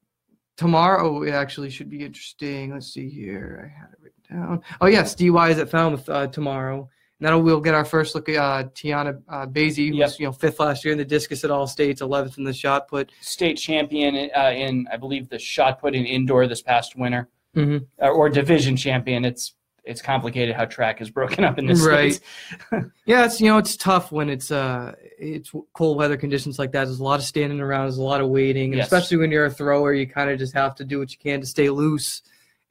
tomorrow 0.58 1.24
it 1.24 1.32
actually 1.32 1.70
should 1.70 1.89
be 1.89 2.04
interesting. 2.04 2.74
Let's 2.74 2.94
see 2.94 3.10
here. 3.10 3.72
I 3.74 3.80
had 3.80 3.89
it 3.94 4.00
written 4.02 4.24
down. 4.42 4.62
Oh, 4.82 4.88
yes, 4.88 5.16
DY 5.16 5.50
is 5.50 5.58
at 5.60 5.70
Falmouth 5.70 6.08
uh, 6.10 6.28
tomorrow. 6.28 6.89
And 7.22 7.44
we'll 7.46 7.62
get 7.62 7.74
our 7.74 7.86
first 7.86 8.16
look 8.16 8.28
at 8.28 8.36
uh, 8.36 8.63
Tiana 8.76 9.22
uh, 9.30 9.46
Basie, 9.46 9.88
who 9.89 9.96
Yep. 9.96 10.06
was 10.08 10.20
you 10.20 10.26
know 10.26 10.34
fifth 10.34 10.60
last 10.60 10.84
year 10.84 10.92
in 10.92 10.98
the 10.98 11.06
discus 11.06 11.46
at 11.46 11.52
all 11.52 11.68
states, 11.68 12.02
11th 12.02 12.38
in 12.38 12.44
the 12.44 12.52
shot 12.52 12.89
put. 12.89 13.13
State 13.22 13.54
champion 13.56 14.30
uh, 14.36 14.50
in 14.52 14.86
I 14.92 14.98
believe 14.98 15.30
the 15.30 15.39
shot 15.39 15.80
put 15.80 15.96
in 15.96 16.04
indoor 16.06 16.48
this 16.48 16.62
past 16.62 16.98
winter, 16.98 17.30
Mhm. 17.56 17.86
uh, 18.02 18.10
or 18.10 18.28
division 18.30 18.76
champion. 18.76 19.24
It's 19.24 19.54
it's 19.86 20.02
complicated 20.02 20.56
how 20.56 20.65
track 20.65 21.02
is 21.02 21.10
broken 21.10 21.43
up 21.43 21.58
in 21.60 21.65
this 21.65 21.86
Right. 21.86 22.13
state. 22.13 22.84
Yeah, 23.06 23.26
it's 23.26 23.41
you 23.41 23.48
know 23.48 23.58
it's 23.58 23.76
tough 23.76 24.12
when 24.12 24.30
it's 24.30 24.50
uh 24.52 24.93
it's 25.19 25.52
cold 25.74 25.98
weather 25.98 26.17
conditions 26.17 26.58
like 26.58 26.72
that. 26.72 26.86
There's 26.86 27.00
a 27.00 27.04
lot 27.04 27.19
of 27.19 27.26
standing 27.26 27.60
around. 27.60 27.86
There's 27.86 27.98
a 27.98 28.04
lot 28.04 28.22
of 28.22 28.30
waiting, 28.30 28.72
and 28.72 28.78
Yes. 28.78 28.86
especially 28.88 29.17
when 29.17 29.32
you're 29.32 29.46
a 29.46 29.52
thrower, 29.52 29.93
you 29.93 30.08
kind 30.08 30.30
of 30.30 30.39
just 30.39 30.54
have 30.54 30.76
to 30.76 30.86
do 30.86 31.00
what 31.00 31.12
you 31.12 31.17
can 31.17 31.41
to 31.41 31.46
stay 31.48 31.69
loose 31.69 32.22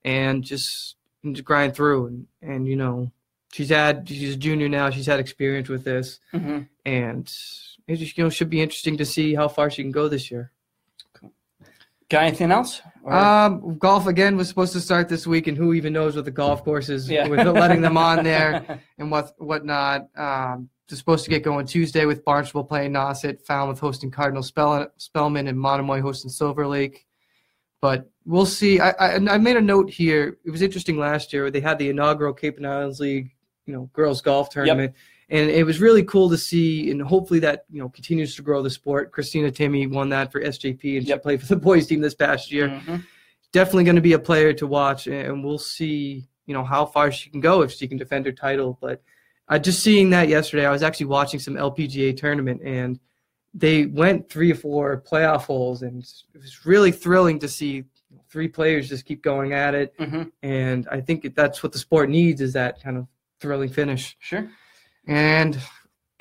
and 0.04 0.42
just, 0.42 0.96
and 1.22 1.36
just 1.36 1.44
grind 1.44 1.74
through. 1.74 2.06
And 2.06 2.26
and 2.42 2.66
you 2.66 2.76
know 2.76 3.10
she's 3.52 3.68
had 3.68 4.08
she's 4.08 4.34
a 4.34 4.38
junior 4.38 4.68
now. 4.68 4.88
She's 4.90 5.06
had 5.06 5.20
experience 5.20 5.68
with 5.68 5.84
this, 5.84 6.18
Mhm. 6.32 6.66
and 6.86 7.30
it 7.86 7.96
just 7.96 8.16
you 8.16 8.24
know 8.24 8.30
should 8.30 8.48
be 8.50 8.62
interesting 8.62 8.96
to 8.96 9.04
see 9.04 9.34
how 9.34 9.48
far 9.48 9.68
she 9.70 9.82
can 9.82 9.92
go 9.92 10.08
this 10.08 10.30
year. 10.30 10.50
Got 12.12 12.24
anything 12.24 12.52
else? 12.52 12.82
Or- 13.02 13.14
Um, 13.14 13.78
golf 13.78 14.06
again 14.06 14.36
was 14.36 14.46
supposed 14.46 14.74
to 14.74 14.80
start 14.80 15.08
this 15.08 15.26
week, 15.26 15.46
and 15.46 15.56
who 15.56 15.72
even 15.72 15.94
knows 15.94 16.14
what 16.14 16.26
the 16.26 16.30
golf 16.30 16.62
course 16.62 16.90
is 16.90 17.08
Yeah. 17.08 17.26
with 17.26 17.46
letting 17.46 17.80
them 17.80 17.96
on 17.96 18.22
there. 18.22 18.80
and 18.98 19.10
what 19.10 19.32
whatnot. 19.38 20.08
Um, 20.14 20.68
they're 20.88 20.98
supposed 20.98 21.24
to 21.24 21.30
get 21.30 21.42
going 21.42 21.64
Tuesday 21.64 22.04
with 22.04 22.22
Barnstable 22.22 22.64
playing 22.64 22.92
Nauset, 22.92 23.40
Falmouth 23.46 23.80
hosting 23.80 24.10
Cardinal 24.10 24.42
Spell, 24.42 24.88
Spellman, 24.98 25.46
and 25.48 25.58
Monomoy 25.58 26.02
hosting 26.02 26.30
Silver 26.30 26.66
Lake. 26.66 27.06
But 27.80 28.10
we'll 28.26 28.44
see. 28.46 28.78
I, 28.78 28.90
I 28.90 29.14
I 29.14 29.38
made 29.38 29.56
a 29.56 29.60
note 29.62 29.88
here. 29.88 30.36
It 30.44 30.50
was 30.50 30.60
interesting 30.60 30.98
last 30.98 31.32
year. 31.32 31.44
where 31.44 31.50
They 31.50 31.60
had 31.60 31.78
the 31.78 31.88
inaugural 31.88 32.34
Cape 32.34 32.58
and 32.58 32.66
Islands 32.66 33.00
League, 33.00 33.30
you 33.64 33.72
know, 33.72 33.88
girls 33.94 34.20
golf 34.20 34.50
tournament, 34.50 34.92
and 35.32 35.50
it 35.50 35.64
was 35.64 35.80
really 35.80 36.04
cool 36.04 36.30
to 36.30 36.38
see. 36.38 36.90
And 36.92 37.02
hopefully 37.02 37.40
that 37.40 37.64
you 37.72 37.80
know 37.80 37.88
continues 37.88 38.36
to 38.36 38.42
grow 38.42 38.62
the 38.62 38.70
sport. 38.70 39.10
Christina 39.10 39.50
Timmy 39.50 39.86
won 39.88 40.10
that 40.10 40.30
for 40.30 40.40
SJP, 40.40 40.98
and 40.98 41.06
she 41.06 41.16
played 41.18 41.40
for 41.40 41.46
the 41.46 41.56
boys 41.68 41.86
team 41.88 42.00
this 42.00 42.14
past 42.14 42.52
year 42.52 42.68
Mhm. 42.68 43.02
definitely 43.52 43.84
going 43.84 43.96
to 43.96 44.02
be 44.02 44.12
a 44.14 44.18
player 44.18 44.52
to 44.54 44.66
watch, 44.66 45.06
and 45.08 45.44
we'll 45.44 45.58
see, 45.58 46.28
you 46.46 46.54
know, 46.54 46.64
how 46.64 46.86
far 46.86 47.10
she 47.12 47.28
can 47.30 47.40
go 47.40 47.62
if 47.62 47.70
she 47.72 47.88
can 47.88 47.98
defend 47.98 48.24
her 48.26 48.32
title. 48.32 48.78
But 48.80 49.02
uh, 49.48 49.58
just 49.58 49.82
seeing 49.82 50.10
that 50.10 50.28
yesterday, 50.28 50.64
I 50.64 50.70
was 50.70 50.82
actually 50.82 51.06
watching 51.06 51.40
some 51.40 51.54
LPGA 51.56 52.16
tournament, 52.16 52.60
and 52.64 52.98
they 53.52 53.84
went 53.86 54.30
three 54.30 54.50
or 54.50 54.54
four 54.54 55.02
playoff 55.02 55.42
holes, 55.42 55.82
and 55.82 56.02
it 56.34 56.40
was 56.40 56.64
really 56.64 56.92
thrilling 56.92 57.38
to 57.40 57.48
see 57.48 57.84
three 58.30 58.48
players 58.48 58.88
just 58.88 59.04
keep 59.04 59.22
going 59.22 59.52
at 59.52 59.74
it. 59.74 59.94
Mhm. 59.98 60.30
And 60.42 60.88
I 60.90 61.00
think 61.02 61.34
that's 61.34 61.62
what 61.62 61.72
the 61.72 61.78
sport 61.78 62.08
needs 62.08 62.40
is 62.40 62.54
that 62.54 62.82
kind 62.82 62.96
of 62.96 63.06
thrilling 63.40 63.68
finish. 63.68 64.16
Sure. 64.20 64.48
And 65.06 65.58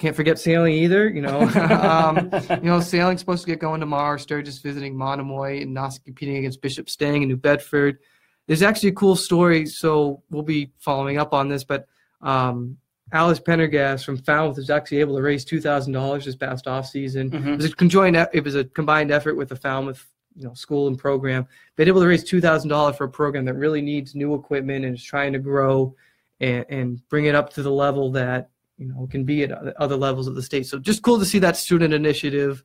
can't 0.02 0.16
forget 0.16 0.40
sailing 0.40 0.74
either. 0.74 1.08
You 1.08 1.22
know, 1.22 1.42
um, 1.50 2.30
you 2.62 2.70
know, 2.70 2.80
sailing's 2.82 3.20
supposed 3.20 3.46
to 3.46 3.52
get 3.52 3.60
going 3.60 3.80
tomorrow. 3.80 4.18
Sturgis 4.18 4.58
visiting 4.60 4.98
Monomoy 4.98 5.62
and 5.62 5.76
Nauset 5.76 6.04
competing 6.04 6.38
against 6.38 6.62
Bishop 6.62 6.90
Stang 6.90 7.22
in 7.22 7.30
New 7.30 7.38
Bedford. 7.38 8.00
There's 8.48 8.64
actually 8.64 8.90
a 8.90 8.94
cool 8.94 9.16
story, 9.16 9.66
so 9.68 10.24
we'll 10.30 10.44
be 10.44 10.72
following 10.80 11.18
up 11.18 11.34
on 11.34 11.48
this. 11.48 11.64
But 11.64 11.88
um, 12.22 12.78
Alice 13.14 13.40
Pendergast 13.40 14.04
from 14.06 14.18
Falmouth 14.18 14.58
was 14.58 14.70
actually 14.70 14.98
able 15.00 15.16
to 15.16 15.22
raise 15.22 15.46
two 15.46 15.62
thousand 15.62 15.94
dollars 15.94 16.26
this 16.26 16.36
past 16.36 16.68
off 16.68 16.88
season. 16.88 17.30
Mhm. 17.30 17.54
It 17.54 17.58
was 17.58 17.66
a 17.66 17.76
conjoined. 17.76 18.16
It 18.34 18.44
was 18.44 18.56
a 18.56 18.66
combined 18.66 19.12
effort 19.12 19.36
with 19.36 19.50
the 19.50 19.56
Falmouth, 19.56 20.06
you 20.36 20.46
know, 20.46 20.54
school 20.54 20.88
and 20.88 20.98
program. 20.98 21.48
They'd 21.76 21.88
able 21.88 22.02
to 22.02 22.08
raise 22.08 22.24
two 22.24 22.42
thousand 22.42 22.70
dollars 22.70 22.96
for 22.96 23.04
a 23.04 23.10
program 23.10 23.46
that 23.46 23.54
really 23.56 23.82
needs 23.82 24.16
new 24.16 24.34
equipment 24.34 24.86
and 24.86 24.96
is 24.96 25.04
trying 25.04 25.34
to 25.34 25.40
grow 25.40 25.96
and, 26.40 26.66
and 26.70 27.10
bring 27.10 27.26
it 27.26 27.36
up 27.36 27.52
to 27.54 27.64
the 27.64 27.72
level 27.72 28.12
that 28.14 28.50
you 28.82 28.88
know 28.88 29.08
can 29.10 29.24
be 29.24 29.44
at 29.44 29.52
other- 29.78 29.96
levels 30.08 30.28
of 30.28 30.36
the 30.36 30.42
state. 30.44 30.66
So 30.66 30.80
just 30.80 31.02
cool 31.04 31.20
to 31.20 31.26
see 31.26 31.40
that 31.40 31.56
student 31.56 31.94
initiative 31.94 32.64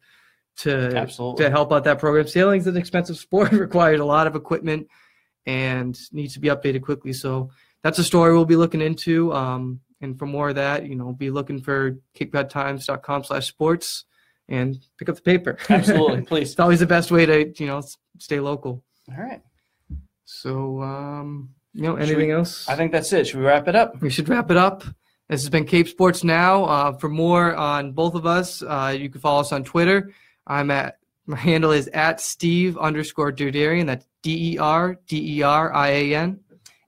to 0.59 0.73
Absolutely. 0.97 1.45
to 1.45 1.51
help 1.51 1.73
out 1.73 1.85
that 1.85 1.99
program. 1.99 2.27
Sailing's 2.27 2.67
an 2.67 2.77
expensive 2.77 3.17
sport; 3.27 3.53
requires 3.53 4.01
a 4.01 4.05
lot 4.05 4.27
of 4.27 4.35
equipment 4.35 4.89
and 5.47 5.97
needs 6.13 6.33
to 6.35 6.41
be 6.41 6.49
updated 6.49 6.83
quickly. 6.83 7.13
So 7.13 7.51
that's 7.83 7.99
a 7.99 8.05
story 8.05 8.33
we'll 8.33 8.45
be 8.47 8.57
looking 8.57 8.81
into. 8.81 9.33
Um, 9.33 9.81
and 10.01 10.19
for 10.19 10.27
more 10.27 10.49
of 10.51 10.57
that, 10.57 10.87
you 10.87 10.97
know, 10.97 11.13
be 11.13 11.31
looking 11.31 11.61
for 11.61 11.97
capecodtimes.com 12.19 13.25
slash 13.25 13.47
sports 13.47 14.05
and 14.49 14.77
pick 14.99 15.09
up 15.09 15.17
the 15.17 15.23
paper. 15.23 15.57
Absolutely. 15.69 16.23
Please. 16.23 16.51
it's 16.51 16.61
always 16.61 16.81
the 16.81 16.87
best 16.87 17.11
way 17.11 17.25
to, 17.27 17.53
you 17.63 17.67
know, 17.67 17.81
stay 18.19 18.41
local. 18.41 18.83
All 19.11 19.23
right. 19.23 19.41
So, 20.25 20.83
um, 20.83 21.51
you 21.73 21.83
know, 21.83 21.97
anything 21.97 22.29
we- 22.29 22.33
else? 22.33 22.69
I 22.69 22.75
think 22.77 22.93
that's 22.93 23.13
it. 23.13 23.27
Should 23.29 23.39
we 23.41 23.47
wrap 23.47 23.69
it 23.69 23.77
up? 23.77 24.01
we 24.03 24.11
should 24.11 24.29
wrap 24.29 24.51
it 24.51 24.57
up. 24.57 24.83
This 25.29 25.43
has 25.43 25.51
been 25.51 25.65
Cape 25.65 25.89
Sports 25.89 26.23
Now. 26.23 26.65
Uh, 26.65 26.93
for 26.93 27.09
more 27.09 27.57
on 27.57 27.91
both 27.91 28.15
of 28.15 28.27
us, 28.27 28.63
uh, 28.63 28.95
you 28.97 29.11
can 29.11 29.21
follow 29.21 29.41
us 29.41 29.51
on 29.51 29.65
Twitter. 29.65 30.13
I'm 30.47 30.71
at 30.71 30.99
my 31.27 31.37
handle 31.37 31.73
is 31.73 31.89
at 31.89 32.21
Steve 32.21 32.79
underscore 32.79 33.33
Derderian. 33.33 33.87
That's 33.87 34.07
D 34.23 34.53
E 34.53 34.59
R 34.59 34.97
D 35.09 35.39
E 35.39 35.43
R 35.43 35.75
I 35.75 35.89
A 35.89 36.15
N. 36.15 36.39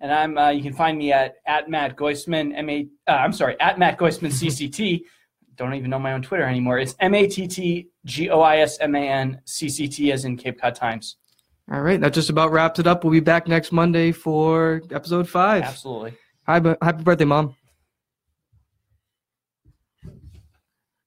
And 0.00 0.12
I'm 0.12 0.38
uh, 0.38 0.50
you 0.50 0.62
can 0.62 0.72
find 0.72 0.96
me 0.96 1.12
at 1.12 1.36
at 1.46 1.68
Matt 1.68 1.96
Goisman 1.96 2.56
M 2.56 2.70
A 2.70 2.86
uh, 3.08 3.10
I'm 3.10 3.32
sorry 3.32 3.58
at 3.60 3.76
Matt 3.76 3.98
Goisman 3.98 4.30
CCT. 4.30 5.02
Don't 5.56 5.74
even 5.74 5.90
know 5.90 5.98
my 5.98 6.12
own 6.12 6.22
Twitter 6.22 6.44
anymore. 6.44 6.78
It's 6.78 6.94
M 7.00 7.14
A 7.14 7.26
T 7.26 7.48
T 7.48 7.88
G 8.04 8.30
O 8.30 8.40
I 8.40 8.58
S 8.58 8.78
M 8.78 8.94
A 8.94 9.00
N 9.00 9.40
C 9.46 9.68
C 9.68 9.88
T 9.88 10.12
as 10.12 10.24
in 10.24 10.36
Cape 10.36 10.60
Cod 10.60 10.76
Times. 10.76 11.16
All 11.70 11.82
right, 11.82 12.00
that 12.00 12.14
just 12.14 12.30
about 12.30 12.52
wraps 12.52 12.78
it 12.78 12.86
up. 12.86 13.02
We'll 13.02 13.12
be 13.12 13.20
back 13.20 13.48
next 13.48 13.72
Monday 13.72 14.12
for 14.12 14.80
episode 14.92 15.28
five. 15.28 15.64
Absolutely. 15.64 16.14
Hi, 16.46 16.60
happy 16.80 17.02
birthday, 17.02 17.24
mom. 17.24 17.56